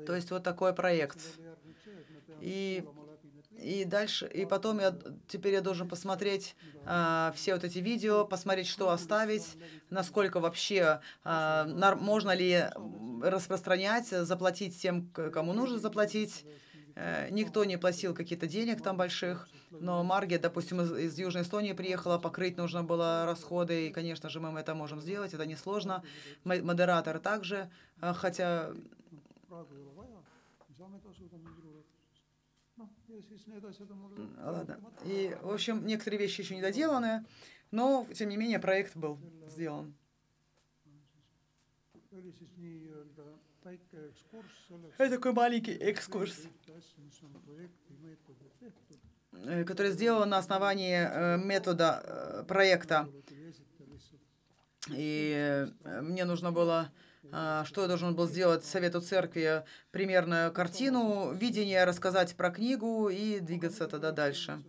То 0.06 0.14
есть 0.14 0.30
вот 0.30 0.42
такой 0.42 0.74
проект. 0.74 1.18
И, 2.40 2.84
и 3.58 3.84
дальше, 3.84 4.26
и 4.26 4.44
потом 4.44 4.80
я 4.80 4.96
теперь 5.28 5.54
я 5.54 5.60
должен 5.60 5.88
посмотреть 5.88 6.54
а, 6.84 7.32
все 7.34 7.54
вот 7.54 7.64
эти 7.64 7.78
видео, 7.78 8.24
посмотреть, 8.24 8.66
что 8.68 8.90
оставить, 8.90 9.56
насколько 9.90 10.40
вообще 10.40 11.00
а, 11.24 11.64
нар- 11.64 11.96
можно 11.96 12.34
ли 12.34 12.66
распространять, 13.22 14.08
заплатить 14.08 14.80
тем, 14.80 15.08
кому 15.08 15.52
нужно 15.52 15.78
заплатить. 15.78 16.44
Э, 16.98 17.28
Никто 17.30 17.64
не 17.64 17.76
платил 17.76 18.14
какие-то 18.14 18.46
денег 18.46 18.82
там 18.82 18.96
больших, 18.96 19.48
но 19.70 20.02
Маргет, 20.02 20.40
допустим, 20.42 20.80
из, 20.80 20.92
из 20.92 21.18
Южной 21.18 21.42
Эстонии 21.42 21.72
приехала, 21.74 22.18
покрыть 22.18 22.56
нужно 22.56 22.82
было 22.84 23.24
расходы, 23.26 23.88
и, 23.88 23.92
конечно 23.92 24.28
же, 24.30 24.40
мы 24.40 24.58
это 24.60 24.74
можем 24.74 25.00
сделать, 25.00 25.34
это 25.34 25.44
несложно. 25.44 26.02
Мо- 26.44 26.62
Модератор 26.62 27.18
также, 27.18 27.70
а, 28.00 28.14
хотя 28.14 28.70
Ладно. 34.38 34.80
И, 35.04 35.36
в 35.42 35.52
общем, 35.52 35.86
некоторые 35.86 36.20
вещи 36.20 36.40
еще 36.40 36.54
не 36.54 36.62
доделаны, 36.62 37.24
но, 37.70 38.06
тем 38.14 38.28
не 38.28 38.36
менее, 38.36 38.58
проект 38.58 38.96
был 38.96 39.18
сделан. 39.48 39.94
selleks, 44.68 44.94
Это 44.98 45.16
такой 45.16 45.32
маленький 45.32 45.72
экскурс, 45.72 46.46
э, 49.32 49.64
который 49.64 49.90
сделан 49.90 50.28
на 50.28 50.38
основании 50.38 50.96
э, 50.96 51.36
метода 51.38 52.02
э, 52.04 52.44
проекта. 52.46 53.08
И 54.90 55.32
э, 55.84 56.00
мне 56.00 56.24
нужно 56.24 56.52
было, 56.52 56.92
что 57.30 57.82
я 57.82 57.88
должен 57.88 58.14
был 58.14 58.26
сделать 58.26 58.64
Совету 58.64 59.00
Церкви, 59.00 59.64
примерную 59.90 60.52
картину, 60.52 61.32
видение, 61.32 61.84
рассказать 61.84 62.34
про 62.36 62.50
книгу 62.50 63.08
и 63.08 63.40
двигаться 63.40 63.86
тогда 63.86 64.12
дальше. 64.12 64.62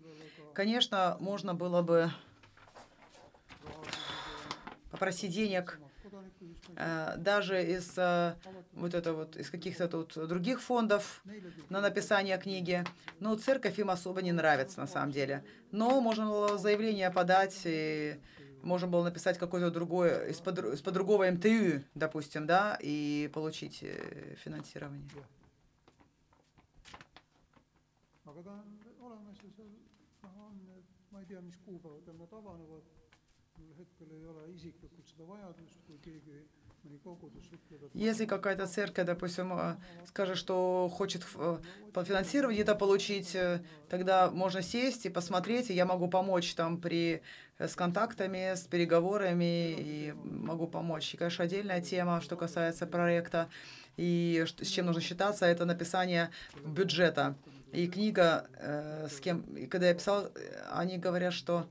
Конечно, 0.53 1.17
можно 1.19 1.53
было 1.53 1.81
бы 1.81 2.09
попросить 4.89 5.31
денег 5.31 5.79
э, 6.75 7.13
даже 7.17 7.63
из 7.63 7.93
э, 7.97 8.33
вот 8.73 8.95
это 8.95 9.13
вот 9.13 9.35
из 9.35 9.49
каких-то 9.51 9.87
тут 9.87 10.27
других 10.27 10.61
фондов 10.61 11.23
на 11.69 11.81
написание 11.81 12.37
книги. 12.39 12.83
Но 13.19 13.35
церковь 13.35 13.77
им 13.77 13.91
особо 13.91 14.21
не 14.21 14.31
нравится 14.31 14.79
на 14.79 14.87
самом 14.87 15.11
деле. 15.11 15.43
Но 15.71 16.01
можно 16.01 16.25
было 16.25 16.57
заявление 16.57 17.11
подать, 17.11 17.61
и 17.65 18.19
можно 18.67 18.87
было 18.87 19.03
написать 19.03 19.37
какое-то 19.39 19.71
другое, 19.71 20.27
из-под, 20.27 20.59
из-под 20.73 20.93
другого 20.93 21.29
МТУ, 21.31 21.83
допустим, 21.95 22.45
да, 22.45 22.77
и 22.81 23.29
получить 23.33 23.79
э, 23.81 24.35
финансирование. 24.43 25.09
mul 36.07 36.56
Если 37.93 38.25
какая-то 38.25 38.67
церковь, 38.67 39.05
допустим, 39.05 39.53
э, 39.53 39.75
скажет, 40.07 40.37
что 40.37 40.89
хочет 40.93 41.25
э, 41.35 41.57
финансирование 42.05 42.61
это 42.61 42.75
получить, 42.75 43.35
э, 43.35 43.61
тогда 43.89 44.29
можно 44.29 44.61
сесть 44.61 45.05
и 45.05 45.09
посмотреть, 45.09 45.69
и 45.69 45.73
я 45.73 45.85
могу 45.85 46.07
помочь 46.07 46.53
там 46.53 46.79
при, 46.79 47.21
с 47.57 47.75
контактами, 47.75 48.55
с 48.55 48.61
переговорами, 48.61 49.75
и 49.77 50.13
могу 50.23 50.67
помочь. 50.67 51.13
И, 51.13 51.17
конечно, 51.17 51.45
отдельная 51.45 51.81
тема, 51.81 52.21
что 52.21 52.35
касается 52.35 52.85
проекта, 52.85 53.49
и 53.95 54.45
с 54.45 54.67
чем 54.67 54.85
нужно 54.85 55.01
считаться, 55.01 55.45
это 55.45 55.65
написание 55.65 56.29
бюджета. 56.63 57.35
И 57.73 57.87
книга, 57.87 58.47
с 59.09 59.19
кем, 59.19 59.43
когда 59.69 59.87
я 59.87 59.93
писал, 59.93 60.31
они 60.69 60.97
говорят, 60.97 61.33
что 61.33 61.67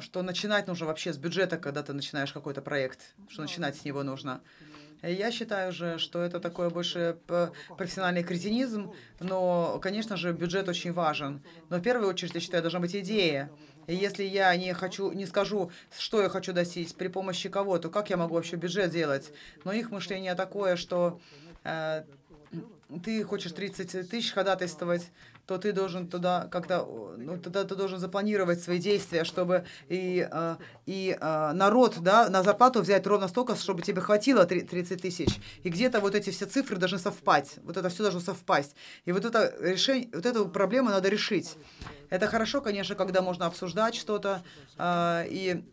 что 0.00 0.22
начинать 0.22 0.66
нужно 0.66 0.86
вообще 0.86 1.12
с 1.12 1.18
бюджета, 1.18 1.56
когда 1.56 1.82
ты 1.82 1.92
начинаешь 1.92 2.32
какой-то 2.32 2.62
проект, 2.62 3.14
что 3.28 3.42
начинать 3.42 3.76
с 3.76 3.84
него 3.84 4.02
нужно. 4.02 4.40
Я 5.02 5.30
считаю 5.30 5.72
же, 5.72 5.98
что 5.98 6.20
это 6.20 6.40
такой 6.40 6.68
больше 6.68 7.16
профессиональный 7.78 8.22
кретинизм, 8.22 8.92
но, 9.18 9.78
конечно 9.82 10.16
же, 10.16 10.32
бюджет 10.32 10.68
очень 10.68 10.92
важен. 10.92 11.42
Но 11.70 11.78
в 11.78 11.82
первую 11.82 12.08
очередь, 12.08 12.34
я 12.34 12.40
считаю, 12.40 12.62
должна 12.62 12.80
быть 12.80 12.94
идея. 12.94 13.50
И 13.86 13.94
если 13.94 14.24
я 14.24 14.54
не 14.56 14.74
хочу, 14.74 15.10
не 15.12 15.26
скажу, 15.26 15.72
что 15.98 16.22
я 16.22 16.28
хочу 16.28 16.52
достичь, 16.52 16.94
при 16.94 17.08
помощи 17.08 17.48
кого, 17.48 17.78
то 17.78 17.88
как 17.88 18.10
я 18.10 18.16
могу 18.16 18.34
вообще 18.34 18.56
бюджет 18.56 18.90
делать? 18.90 19.32
Но 19.64 19.72
их 19.72 19.90
мышление 19.90 20.34
такое, 20.34 20.76
что 20.76 21.20
э, 21.64 22.04
ты 23.04 23.22
хочешь 23.24 23.52
30 23.52 24.08
тысяч 24.08 24.32
ходатайствовать, 24.32 25.10
то 25.46 25.58
ты 25.58 25.72
должен 25.72 26.06
туда 26.08 26.48
как-то, 26.50 26.86
ну, 27.16 27.36
тогда 27.38 27.64
ты 27.64 27.74
должен 27.74 27.98
запланировать 27.98 28.62
свои 28.62 28.78
действия, 28.78 29.24
чтобы 29.24 29.64
и, 29.88 30.26
а, 30.30 30.58
и 30.86 31.16
а, 31.20 31.52
народ, 31.52 31.98
да, 32.00 32.28
на 32.28 32.42
зарплату 32.42 32.80
взять 32.80 33.06
ровно 33.06 33.26
столько, 33.26 33.56
чтобы 33.56 33.82
тебе 33.82 34.00
хватило 34.00 34.46
30 34.46 35.02
тысяч. 35.02 35.40
И 35.64 35.68
где-то 35.68 35.98
вот 36.00 36.14
эти 36.14 36.30
все 36.30 36.46
цифры 36.46 36.76
должны 36.76 36.98
совпасть. 36.98 37.58
Вот 37.64 37.76
это 37.76 37.88
все 37.88 38.04
должно 38.04 38.20
совпасть. 38.20 38.76
И 39.06 39.12
вот 39.12 39.24
это 39.24 39.52
решение, 39.60 40.08
вот 40.12 40.24
эту 40.24 40.48
проблему 40.48 40.90
надо 40.90 41.08
решить. 41.08 41.56
Это 42.10 42.26
хорошо, 42.26 42.60
конечно, 42.60 42.94
когда 42.94 43.22
можно 43.22 43.46
обсуждать 43.46 43.94
что-то 43.94 44.42
а, 44.78 45.24
и 45.28 45.64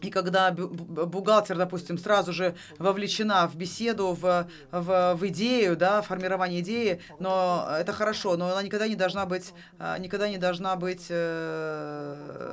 и 0.00 0.10
когда 0.10 0.50
бухгалтер, 0.50 1.56
допустим, 1.56 1.98
сразу 1.98 2.32
же 2.32 2.56
вовлечена 2.78 3.46
в 3.46 3.56
беседу, 3.56 4.12
в, 4.12 4.48
в, 4.70 5.14
в 5.14 5.28
идею, 5.28 5.76
да, 5.76 6.02
формирование 6.02 6.60
идеи, 6.60 7.00
но 7.20 7.68
это 7.78 7.92
хорошо, 7.92 8.36
но 8.36 8.50
она 8.50 8.62
никогда 8.62 8.88
не 8.88 8.96
должна 8.96 9.26
быть, 9.26 9.52
а, 9.78 9.98
никогда 9.98 10.28
не 10.28 10.38
должна 10.38 10.76
быть 10.76 11.06
э, 11.08 12.52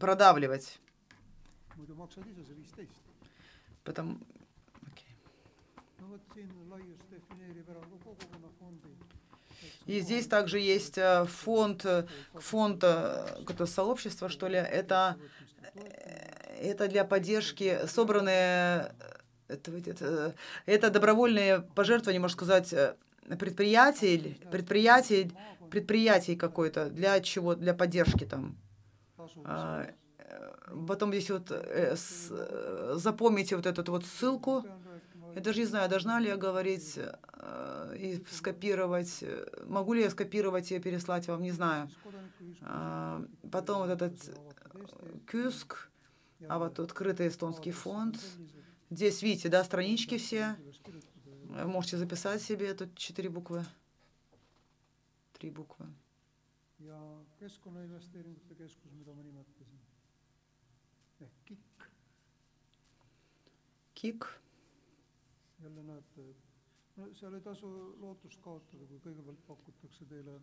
продавливать. 0.00 0.78
Потому... 3.82 4.18
И 9.86 10.00
здесь 10.00 10.26
также 10.26 10.60
есть 10.60 10.96
э, 10.96 11.26
фонд, 11.26 11.84
э, 11.84 12.06
фонд 12.32 12.80
какое-то 12.80 13.66
сообщество, 13.66 14.30
что 14.30 14.48
ли, 14.48 14.56
это 14.56 15.18
это 16.64 16.88
для 16.88 17.04
поддержки 17.04 17.86
собранные, 17.86 18.94
это, 19.48 19.70
это, 19.72 20.34
это 20.66 20.90
добровольные 20.90 21.60
пожертвования, 21.74 22.20
можно 22.20 22.36
сказать, 22.36 22.72
э, 22.72 22.94
предприятий, 23.38 24.38
предприятий, 24.50 25.32
предприятий 25.70 26.36
какой-то, 26.36 26.90
для 26.90 27.20
чего, 27.20 27.54
для 27.54 27.74
поддержки 27.74 28.24
там. 28.24 28.56
А, 29.44 29.86
э, 30.18 30.52
потом 30.88 31.10
здесь 31.10 31.30
вот 31.30 31.50
э, 31.50 31.96
запомните 32.94 33.56
вот 33.56 33.66
эту 33.66 33.90
вот 33.90 34.04
ссылку. 34.04 34.64
Я 35.34 35.40
даже 35.40 35.60
не 35.60 35.66
знаю, 35.66 35.88
должна 35.90 36.20
ли 36.20 36.28
я 36.28 36.36
говорить 36.36 36.96
э, 36.96 37.96
и 37.96 38.24
скопировать, 38.30 39.24
могу 39.66 39.94
ли 39.94 40.02
я 40.02 40.10
скопировать 40.10 40.70
и 40.70 40.78
переслать 40.78 41.26
вам, 41.26 41.42
не 41.42 41.50
знаю. 41.50 41.88
А, 42.62 43.22
потом 43.50 43.86
вот 43.86 43.90
этот 43.90 44.14
Кюск, 45.26 45.90
а 46.48 46.58
вот 46.58 46.78
открытый 46.78 47.28
эстонский 47.28 47.72
фонд. 47.72 48.20
Здесь, 48.90 49.22
видите, 49.22 49.48
да, 49.48 49.64
странички 49.64 50.18
все. 50.18 50.56
Можете 51.48 51.98
записать 51.98 52.42
себе 52.42 52.74
тут 52.74 52.96
четыре 52.96 53.30
буквы. 53.30 53.64
Три 55.32 55.50
буквы. 55.50 55.86
KIK. 63.94 64.26
jälle 65.64 65.82
näete, 65.82 66.34
no 66.96 67.08
seal 67.14 67.34
ei 67.34 67.40
tasu 67.40 67.68
lootust 68.00 68.40
kaotada, 68.44 68.86
kui 68.90 69.00
kõigepealt 69.06 69.40
pakutakse 69.48 70.06
teile 70.10 70.36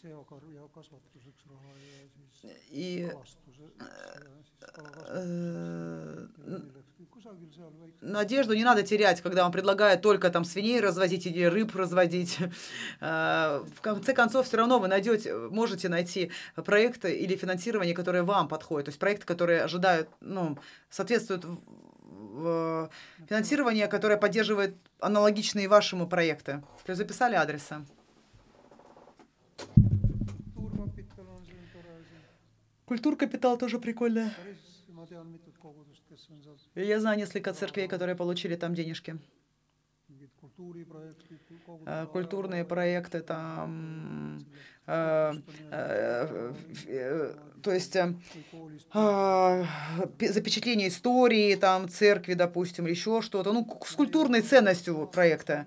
seakasvatuseks 0.00 1.42
raha 1.50 1.72
ja 1.80 2.02
siis 2.14 2.56
и, 2.70 3.10
kusagil 7.10 7.50
seal 7.52 7.72
Надежду 8.00 8.54
не 8.54 8.64
надо 8.64 8.82
терять, 8.82 9.20
когда 9.20 9.42
вам 9.42 9.52
предлагают 9.52 10.02
только 10.02 10.30
там 10.30 10.44
свиней 10.44 10.80
разводить 10.80 11.26
или 11.26 11.44
рыб 11.44 11.74
разводить. 11.74 12.38
В 13.00 13.80
конце 13.80 14.14
концов, 14.14 14.46
все 14.46 14.56
равно 14.56 14.78
вы 14.78 14.88
найдете, 14.88 15.34
можете 15.34 15.88
найти 15.88 16.30
проекты 16.54 17.16
или 17.16 17.36
финансирование, 17.36 17.94
которое 17.94 18.22
вам 18.22 18.48
подходит. 18.48 18.86
То 18.86 18.90
есть 18.90 19.00
проекты, 19.00 19.26
которые 19.26 19.62
ожидают, 19.62 20.08
ну, 20.20 20.58
соответствуют 20.90 21.44
финансирование, 23.28 23.88
которое 23.88 24.16
поддерживает 24.16 24.76
аналогичные 25.00 25.68
вашему 25.68 26.08
проекты. 26.08 26.62
То 26.84 26.90
есть 26.92 26.98
записали 26.98 27.34
адреса. 27.34 27.84
Культур-капитал 32.88 33.58
тоже 33.58 33.78
прикольно. 33.78 34.32
Я 36.74 37.00
знаю 37.00 37.18
несколько 37.18 37.52
церквей, 37.52 37.86
которые 37.86 38.16
получили 38.16 38.56
там 38.56 38.74
денежки. 38.74 39.18
Э, 41.84 42.06
культурные 42.06 42.64
проекты 42.64 43.20
там, 43.20 44.38
э, 44.86 45.32
э, 45.70 47.34
то 47.62 47.72
есть 47.72 47.92
запечатление 50.34 50.88
истории 50.88 51.54
там 51.56 51.90
церкви, 51.90 52.32
допустим, 52.32 52.86
еще 52.86 53.20
что-то, 53.20 53.52
ну 53.52 53.68
с 53.84 53.92
культурной 53.92 54.40
ценностью 54.40 55.06
проекта. 55.08 55.66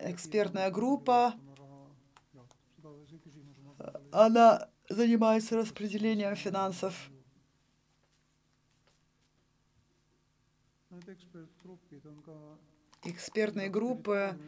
Экспертная 0.00 0.70
группа, 0.70 1.34
она 4.10 4.68
занимается 4.88 5.56
распределением 5.56 6.36
финансов. 6.36 7.10
Экспертные 13.04 13.68
группы, 13.68 14.38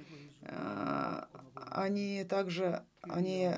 э, 0.43 1.25
они 1.55 2.25
также, 2.25 2.85
они, 3.03 3.51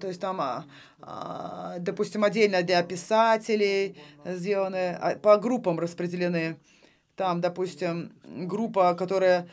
то 0.00 0.08
есть 0.08 0.20
там, 0.20 0.40
а, 0.40 0.64
а, 1.00 1.78
допустим, 1.78 2.24
отдельно 2.24 2.62
для 2.62 2.82
писателей 2.82 3.96
сделаны, 4.24 4.94
а, 4.94 5.16
по 5.16 5.38
группам 5.38 5.78
распределены. 5.78 6.58
Там, 7.14 7.40
допустим, 7.40 8.12
группа, 8.24 8.94
которая 8.94 9.48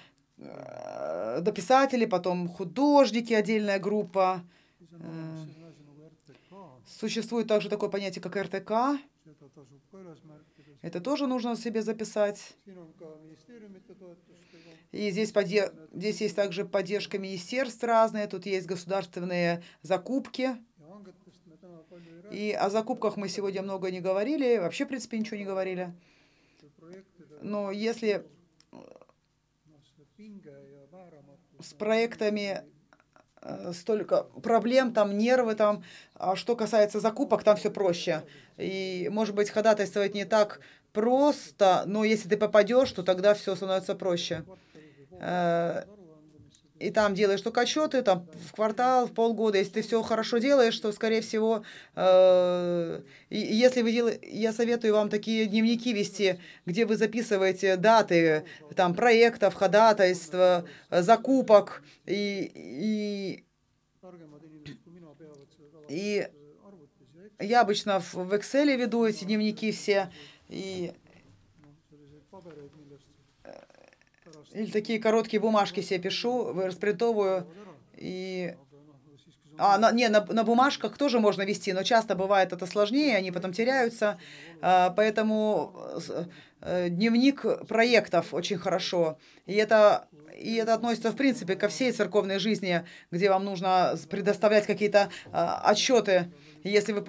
Э, 1.31 1.41
до 1.41 1.51
писателей, 1.51 2.07
потом 2.07 2.47
художники, 2.47 3.33
отдельная 3.33 3.79
группа. 3.79 4.43
Э, 4.91 5.45
существует 6.87 7.47
также 7.47 7.69
такое 7.69 7.89
понятие, 7.89 8.21
как 8.21 8.35
РТК. 8.35 8.99
Это 10.81 10.99
тоже 10.99 11.27
нужно 11.27 11.55
себе 11.55 11.81
записать. 11.81 12.55
И 14.91 15.11
здесь, 15.11 15.31
подде... 15.31 15.71
здесь 15.93 16.21
есть 16.21 16.35
также 16.35 16.65
поддержка 16.65 17.17
министерств 17.17 17.83
разные, 17.83 18.27
тут 18.27 18.45
есть 18.45 18.67
государственные 18.67 19.63
закупки. 19.83 20.57
И 22.31 22.51
о 22.51 22.69
закупках 22.69 23.15
мы 23.15 23.29
сегодня 23.29 23.61
много 23.61 23.91
не 23.91 24.01
говорили, 24.01 24.57
вообще, 24.57 24.85
в 24.85 24.87
принципе, 24.89 25.19
ничего 25.19 25.37
не 25.37 25.45
говорили. 25.45 25.93
Но 27.41 27.71
если 27.71 28.25
с 31.63 31.73
проектами 31.73 32.63
э, 33.41 33.73
столько 33.73 34.23
проблем, 34.43 34.93
там 34.93 35.17
нервы, 35.17 35.55
там, 35.55 35.83
а 36.15 36.35
что 36.35 36.55
касается 36.55 36.99
закупок, 36.99 37.43
там 37.43 37.57
все 37.57 37.71
проще. 37.71 38.23
И, 38.57 39.09
может 39.11 39.35
быть, 39.35 39.49
ходатайствовать 39.49 40.13
не 40.13 40.25
так 40.25 40.59
просто, 40.93 41.83
но 41.85 42.03
если 42.03 42.29
ты 42.29 42.37
попадешь, 42.37 42.91
то 42.91 43.03
тогда 43.03 43.33
все 43.33 43.55
становится 43.55 43.95
проще. 43.95 44.43
Э, 46.81 46.87
и 46.87 46.91
там 46.91 47.13
делаешь 47.13 47.41
только 47.41 47.61
отчеты, 47.61 48.01
там 48.01 48.27
в 48.47 48.53
квартал, 48.53 49.07
в 49.07 49.13
полгода. 49.13 49.57
Если 49.57 49.73
ты 49.73 49.81
все 49.81 50.01
хорошо 50.01 50.39
делаешь, 50.39 50.79
то, 50.79 50.91
скорее 50.91 51.21
всего, 51.21 51.63
э, 51.95 53.01
если 53.29 53.81
вы 53.81 53.91
делаете, 53.91 54.27
я 54.29 54.51
советую 54.53 54.93
вам 54.93 55.09
такие 55.09 55.45
дневники 55.45 55.93
вести, 55.93 56.39
где 56.65 56.85
вы 56.85 56.97
записываете 56.97 57.75
даты 57.75 58.45
там 58.75 58.93
проектов, 58.93 59.53
ходатайств, 59.53 60.35
закупок 60.89 61.83
и, 62.05 62.51
и 62.53 63.45
и 65.89 66.25
я 67.39 67.61
обычно 67.61 67.99
в 67.99 68.33
Excel 68.33 68.77
веду 68.77 69.05
эти 69.05 69.25
дневники 69.25 69.71
все. 69.71 70.09
И 70.47 70.93
или 74.53 74.69
такие 74.69 74.99
короткие 74.99 75.39
бумажки 75.39 75.81
себе 75.81 75.99
пишу, 75.99 76.53
распринтовываю. 76.53 77.47
И... 77.95 78.55
А, 79.57 79.77
на, 79.77 79.91
не, 79.91 80.09
на, 80.09 80.25
на 80.25 80.43
бумажках 80.43 80.97
тоже 80.97 81.19
можно 81.19 81.43
вести, 81.43 81.73
но 81.73 81.83
часто 81.83 82.15
бывает 82.15 82.51
это 82.51 82.65
сложнее, 82.65 83.17
они 83.17 83.31
потом 83.31 83.53
теряются. 83.53 84.17
А, 84.61 84.89
поэтому 84.89 85.75
э, 86.61 86.89
дневник 86.89 87.45
проектов 87.67 88.33
очень 88.33 88.57
хорошо. 88.57 89.19
И 89.45 89.53
это, 89.53 90.07
и 90.35 90.55
это 90.55 90.73
относится, 90.73 91.11
в 91.11 91.15
принципе, 91.15 91.55
ко 91.55 91.67
всей 91.67 91.91
церковной 91.91 92.39
жизни, 92.39 92.83
где 93.11 93.29
вам 93.29 93.45
нужно 93.45 93.95
предоставлять 94.09 94.65
какие-то 94.65 95.09
а, 95.31 95.61
отчеты. 95.65 96.31
Если 96.63 96.93
вы... 96.93 97.05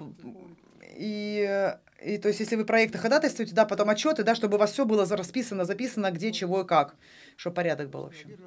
И 0.95 1.73
и 2.03 2.17
то 2.17 2.27
есть, 2.27 2.41
если 2.41 2.57
вы 2.57 2.65
проекты 2.65 2.97
ходатайствуете, 2.97 3.53
да, 3.53 3.65
потом 3.65 3.89
отчеты, 3.89 4.23
да, 4.23 4.35
чтобы 4.35 4.57
у 4.57 4.59
вас 4.59 4.73
все 4.73 4.85
было 4.85 5.05
расписано, 5.05 5.63
записано, 5.63 6.11
где, 6.11 6.33
чего 6.33 6.61
и 6.61 6.67
как, 6.67 6.95
чтобы 7.37 7.55
порядок 7.55 7.89
был, 7.89 8.03
в 8.03 8.07
общем. 8.07 8.37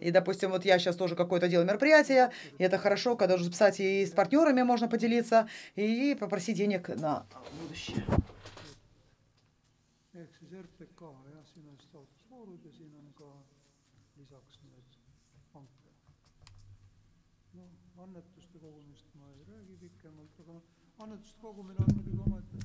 И, 0.00 0.10
допустим, 0.10 0.50
вот 0.50 0.64
я 0.64 0.78
сейчас 0.78 0.94
тоже 0.94 1.16
какое-то 1.16 1.48
делаю 1.48 1.66
мероприятие, 1.66 2.30
и 2.58 2.62
это 2.62 2.78
хорошо, 2.78 3.16
когда 3.16 3.34
уже 3.34 3.44
записать 3.44 3.80
и 3.80 4.04
с 4.06 4.10
партнерами 4.10 4.62
можно 4.62 4.88
поделиться, 4.88 5.48
и 5.74 6.16
попросить 6.18 6.56
денег 6.56 6.88
на 6.88 7.26
будущее. 7.62 8.04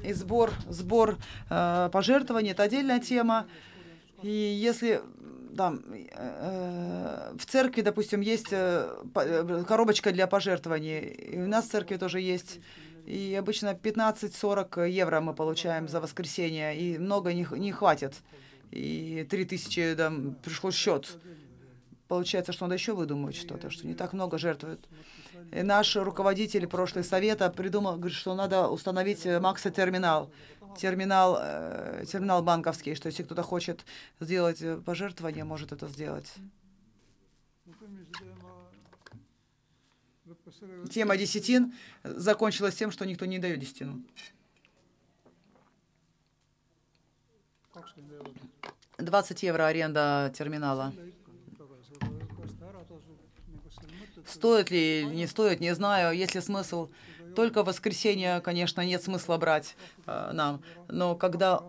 И 0.04 0.14
сбор, 0.14 0.52
сбор 0.70 1.18
э, 1.50 1.90
пожертвований– 1.92 2.52
это 2.52 2.64
отдельная 2.64 3.00
тема. 3.00 3.48
И 4.24 4.30
если 4.30 5.02
там, 5.56 5.84
э, 5.94 7.34
в 7.38 7.46
церкви, 7.46 7.82
допустим, 7.82 8.22
есть 8.22 8.52
э, 8.52 8.90
э 9.16 9.64
коробочка 9.68 10.12
для 10.12 10.28
пожертвований, 10.28 11.00
и 11.00 11.40
у 11.40 11.48
нас 11.48 11.66
в 11.66 11.72
церкви 11.72 11.98
тоже 11.98 12.20
есть, 12.20 12.60
и 13.06 13.36
обычно 13.40 13.74
15-40 13.74 14.90
евро 14.90 15.22
мы 15.22 15.34
получаем 15.34 15.88
за 15.88 16.00
воскресенье, 16.00 16.78
и 16.78 16.98
много 16.98 17.34
не, 17.34 17.48
не 17.58 17.72
хватит. 17.72 18.16
И 18.72 19.28
3000 19.30 19.96
там, 19.96 20.36
пришел 20.36 20.72
счет. 20.72 21.18
Получается, 22.12 22.52
что 22.52 22.66
надо 22.66 22.74
еще 22.76 22.92
выдумывать 22.92 23.38
что-то, 23.38 23.70
что 23.70 23.88
не 23.88 23.94
так 23.94 24.12
много 24.12 24.38
жертвуют. 24.38 24.86
И 25.54 25.62
наш 25.62 25.96
руководитель 25.96 26.68
прошлый 26.68 27.06
совета 27.06 27.50
придумал, 27.50 27.96
говорит, 27.96 28.18
что 28.18 28.36
надо 28.36 28.68
установить 28.68 29.26
э, 29.26 29.40
Макса-терминал. 29.40 30.30
Терминал, 30.78 31.38
э, 31.40 32.04
терминал 32.06 32.44
банковский, 32.44 32.96
что 32.96 33.08
если 33.08 33.24
кто-то 33.24 33.44
хочет 33.44 33.86
сделать 34.20 34.62
э, 34.62 34.76
пожертвование, 34.76 35.46
может 35.46 35.72
это 35.72 35.88
сделать. 35.88 36.34
Тема 40.90 41.16
десятин 41.16 41.74
закончилась 42.04 42.76
тем, 42.76 42.92
что 42.92 43.06
никто 43.06 43.26
не 43.26 43.40
дает 43.40 43.58
десятину. 43.58 44.04
20 48.98 49.44
евро 49.44 49.66
аренда 49.66 50.30
терминала. 50.38 50.94
Стоит 54.32 54.72
ли, 54.72 55.06
не 55.06 55.28
стоит, 55.28 55.60
не 55.60 55.76
знаю. 55.76 56.16
Есть 56.16 56.36
ли 56.36 56.42
смысл? 56.42 56.90
Только 57.36 57.64
воскресенье, 57.64 58.42
конечно, 58.42 58.82
нет 58.82 59.04
смысла 59.04 59.38
брать 59.38 59.76
э, 60.06 60.32
нам. 60.34 60.62
Но 60.88 61.16
когда, 61.16 61.64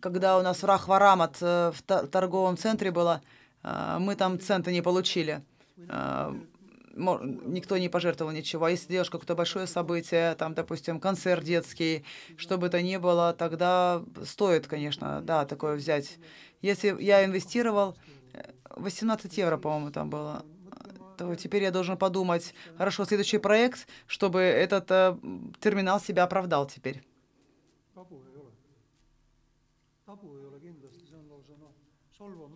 когда 0.00 0.38
у 0.38 0.42
нас 0.42 0.62
в 0.62 0.66
Рахварамат 0.66 1.36
э, 1.40 1.72
в 1.74 1.82
торговом 1.82 2.56
центре 2.56 2.90
было, 2.90 3.22
э, 3.62 3.96
мы 3.98 4.14
там 4.14 4.38
цента 4.40 4.72
не 4.72 4.82
получили. 4.82 5.42
Э, 5.88 6.34
никто 6.96 7.78
не 7.78 7.88
пожертвовал 7.88 8.32
ничего. 8.32 8.66
А 8.66 8.70
если 8.70 8.88
делаешь 8.88 9.10
какое-то 9.10 9.34
большое 9.34 9.66
событие, 9.66 10.34
там, 10.34 10.54
допустим, 10.54 11.00
концерт 11.00 11.44
детский, 11.44 12.04
что 12.36 12.58
бы 12.58 12.68
то 12.68 12.80
ни 12.80 12.96
было, 12.96 13.34
тогда 13.34 14.02
стоит, 14.24 14.66
конечно, 14.66 15.20
да, 15.22 15.44
такое 15.44 15.76
взять. 15.76 16.18
Если 16.62 16.94
я 17.02 17.24
инвестировал, 17.24 17.96
18 18.70 19.26
э, 19.26 19.40
евро, 19.40 19.56
по-моему, 19.56 19.90
там 19.90 20.10
было 20.10 20.44
то 21.16 21.34
теперь 21.34 21.62
я 21.62 21.70
должен 21.70 21.96
подумать, 21.96 22.54
хорошо, 22.76 23.04
следующий 23.04 23.38
проект, 23.38 23.88
чтобы 24.06 24.40
этот 24.40 24.90
э, 24.90 25.16
терминал 25.60 26.00
себя 26.00 26.24
оправдал 26.24 26.66
теперь. 26.66 27.02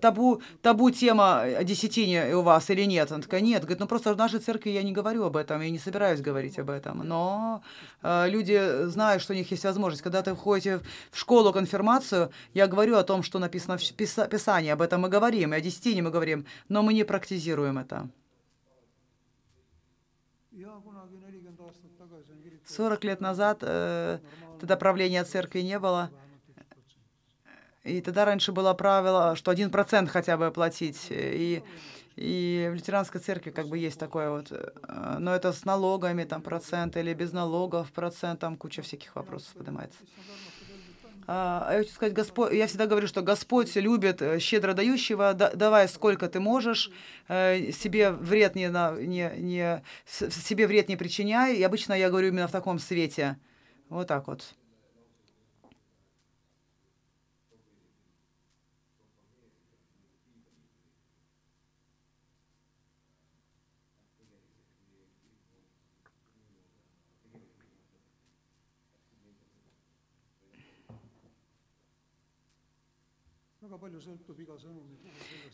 табу, 0.00 0.40
табу 0.62 0.90
тема 0.90 1.42
о 1.42 1.64
десятине 1.64 2.34
у 2.34 2.42
вас 2.42 2.70
или 2.70 2.84
нет? 2.84 3.12
Он 3.12 3.20
такая, 3.22 3.40
нет. 3.40 3.62
Говорит, 3.62 3.80
ну 3.80 3.86
просто 3.86 4.14
в 4.14 4.16
нашей 4.16 4.40
церкви 4.40 4.70
я 4.70 4.82
не 4.82 4.92
говорю 4.92 5.24
об 5.24 5.36
этом, 5.36 5.60
я 5.60 5.70
не 5.70 5.78
собираюсь 5.78 6.20
говорить 6.20 6.58
об 6.58 6.70
этом. 6.70 6.98
Но 7.06 7.62
э, 8.02 8.28
люди 8.28 8.86
знают, 8.86 9.22
что 9.22 9.32
у 9.32 9.36
них 9.36 9.50
есть 9.50 9.64
возможность. 9.64 10.02
Когда 10.02 10.22
ты 10.22 10.34
входите 10.34 10.80
в 11.10 11.18
школу 11.18 11.52
конфирмацию, 11.52 12.30
я 12.54 12.66
говорю 12.66 12.96
о 12.96 13.04
том, 13.04 13.22
что 13.22 13.38
написано 13.38 13.76
в 13.76 13.92
Писании, 13.92 14.70
об 14.70 14.82
этом 14.82 15.02
мы 15.02 15.08
говорим, 15.08 15.52
и 15.52 15.56
о 15.56 15.60
десятине 15.60 16.02
мы 16.02 16.10
говорим, 16.10 16.46
но 16.68 16.82
мы 16.82 16.94
не 16.94 17.04
практизируем 17.04 17.78
это. 17.78 18.08
40 22.66 23.04
лет 23.04 23.20
назад 23.20 23.58
э, 23.62 24.18
тогда 24.60 24.76
правления 24.76 25.24
церкви 25.24 25.60
не 25.60 25.78
было. 25.78 26.10
И 27.84 28.00
тогда 28.00 28.24
раньше 28.24 28.52
было 28.52 28.74
правило, 28.74 29.36
что 29.36 29.50
один 29.50 29.70
процент 29.70 30.10
хотя 30.10 30.36
бы 30.36 30.50
платить. 30.50 31.06
И, 31.10 31.62
и 32.16 32.68
в 32.70 32.74
лютеранской 32.74 33.20
церкви 33.20 33.50
как 33.50 33.68
бы 33.68 33.78
есть 33.78 33.98
такое 33.98 34.30
вот, 34.30 34.48
э, 34.50 35.16
но 35.18 35.34
это 35.34 35.52
с 35.52 35.64
налогами, 35.64 36.24
там, 36.24 36.42
процент, 36.42 36.96
или 36.96 37.14
без 37.14 37.32
налогов, 37.32 37.90
процент, 37.92 38.40
там 38.40 38.56
куча 38.56 38.82
всяких 38.82 39.16
вопросов 39.16 39.54
поднимается. 39.54 39.98
А, 41.26 41.64
а 41.68 41.72
я 41.74 41.78
хочу 41.78 41.92
сказать, 41.92 42.12
Господь, 42.12 42.52
я 42.52 42.66
всегда 42.66 42.86
говорю, 42.86 43.06
что 43.06 43.22
Господь 43.22 43.74
любит 43.76 44.20
э, 44.20 44.40
щедро 44.40 44.74
дающего, 44.74 45.32
да, 45.32 45.50
давай 45.54 45.88
сколько 45.88 46.28
ты 46.28 46.40
можешь, 46.40 46.90
э, 47.28 47.70
себе 47.72 48.10
вред 48.10 48.56
не, 48.56 48.66
не, 49.06 49.32
не, 49.38 49.82
себе 50.06 50.66
вред 50.66 50.88
не 50.88 50.96
причиняй. 50.96 51.54
И 51.54 51.62
обычно 51.62 51.94
я 51.94 52.10
говорю 52.10 52.28
именно 52.28 52.48
в 52.48 52.52
таком 52.52 52.78
свете. 52.78 53.38
Вот 53.88 54.08
так 54.08 54.26
вот. 54.26 54.54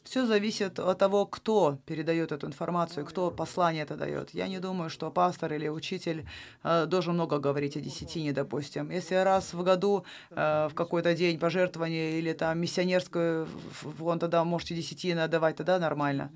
Все 0.04 0.24
зависит 0.24 0.78
от 0.78 0.98
того, 0.98 1.26
кто 1.26 1.78
передает 1.84 2.30
эту 2.32 2.46
информацию, 2.46 3.04
кто 3.04 3.30
послание 3.30 3.82
это 3.82 3.96
дает. 3.96 4.30
Я 4.34 4.46
не 4.46 4.60
думаю, 4.60 4.88
что 4.88 5.10
пастор 5.10 5.52
или 5.52 5.68
учитель 5.68 6.24
э, 6.62 6.86
должен 6.86 7.14
много 7.14 7.38
говорить 7.38 7.76
о 7.76 7.80
десятине, 7.80 8.32
допустим. 8.32 8.90
Если 8.90 9.16
раз 9.16 9.52
в 9.52 9.62
году 9.64 10.04
э, 10.30 10.68
в 10.70 10.74
какой-то 10.74 11.14
день 11.14 11.38
пожертвования 11.38 12.18
или 12.18 12.32
там 12.32 12.60
миссионерскую, 12.60 13.48
вон 13.82 14.18
тогда 14.18 14.44
можете 14.44 14.76
десятины 14.76 15.20
отдавать, 15.20 15.56
тогда 15.56 15.78
нормально. 15.78 16.30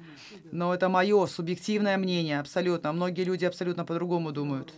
Но 0.53 0.75
это 0.75 0.89
мое 0.89 1.27
субъективное 1.27 1.97
мнение, 1.97 2.41
абсолютно. 2.41 2.93
Многие 2.93 3.25
люди 3.25 3.45
абсолютно 3.45 3.85
по-другому 3.85 4.33
думают. 4.33 4.75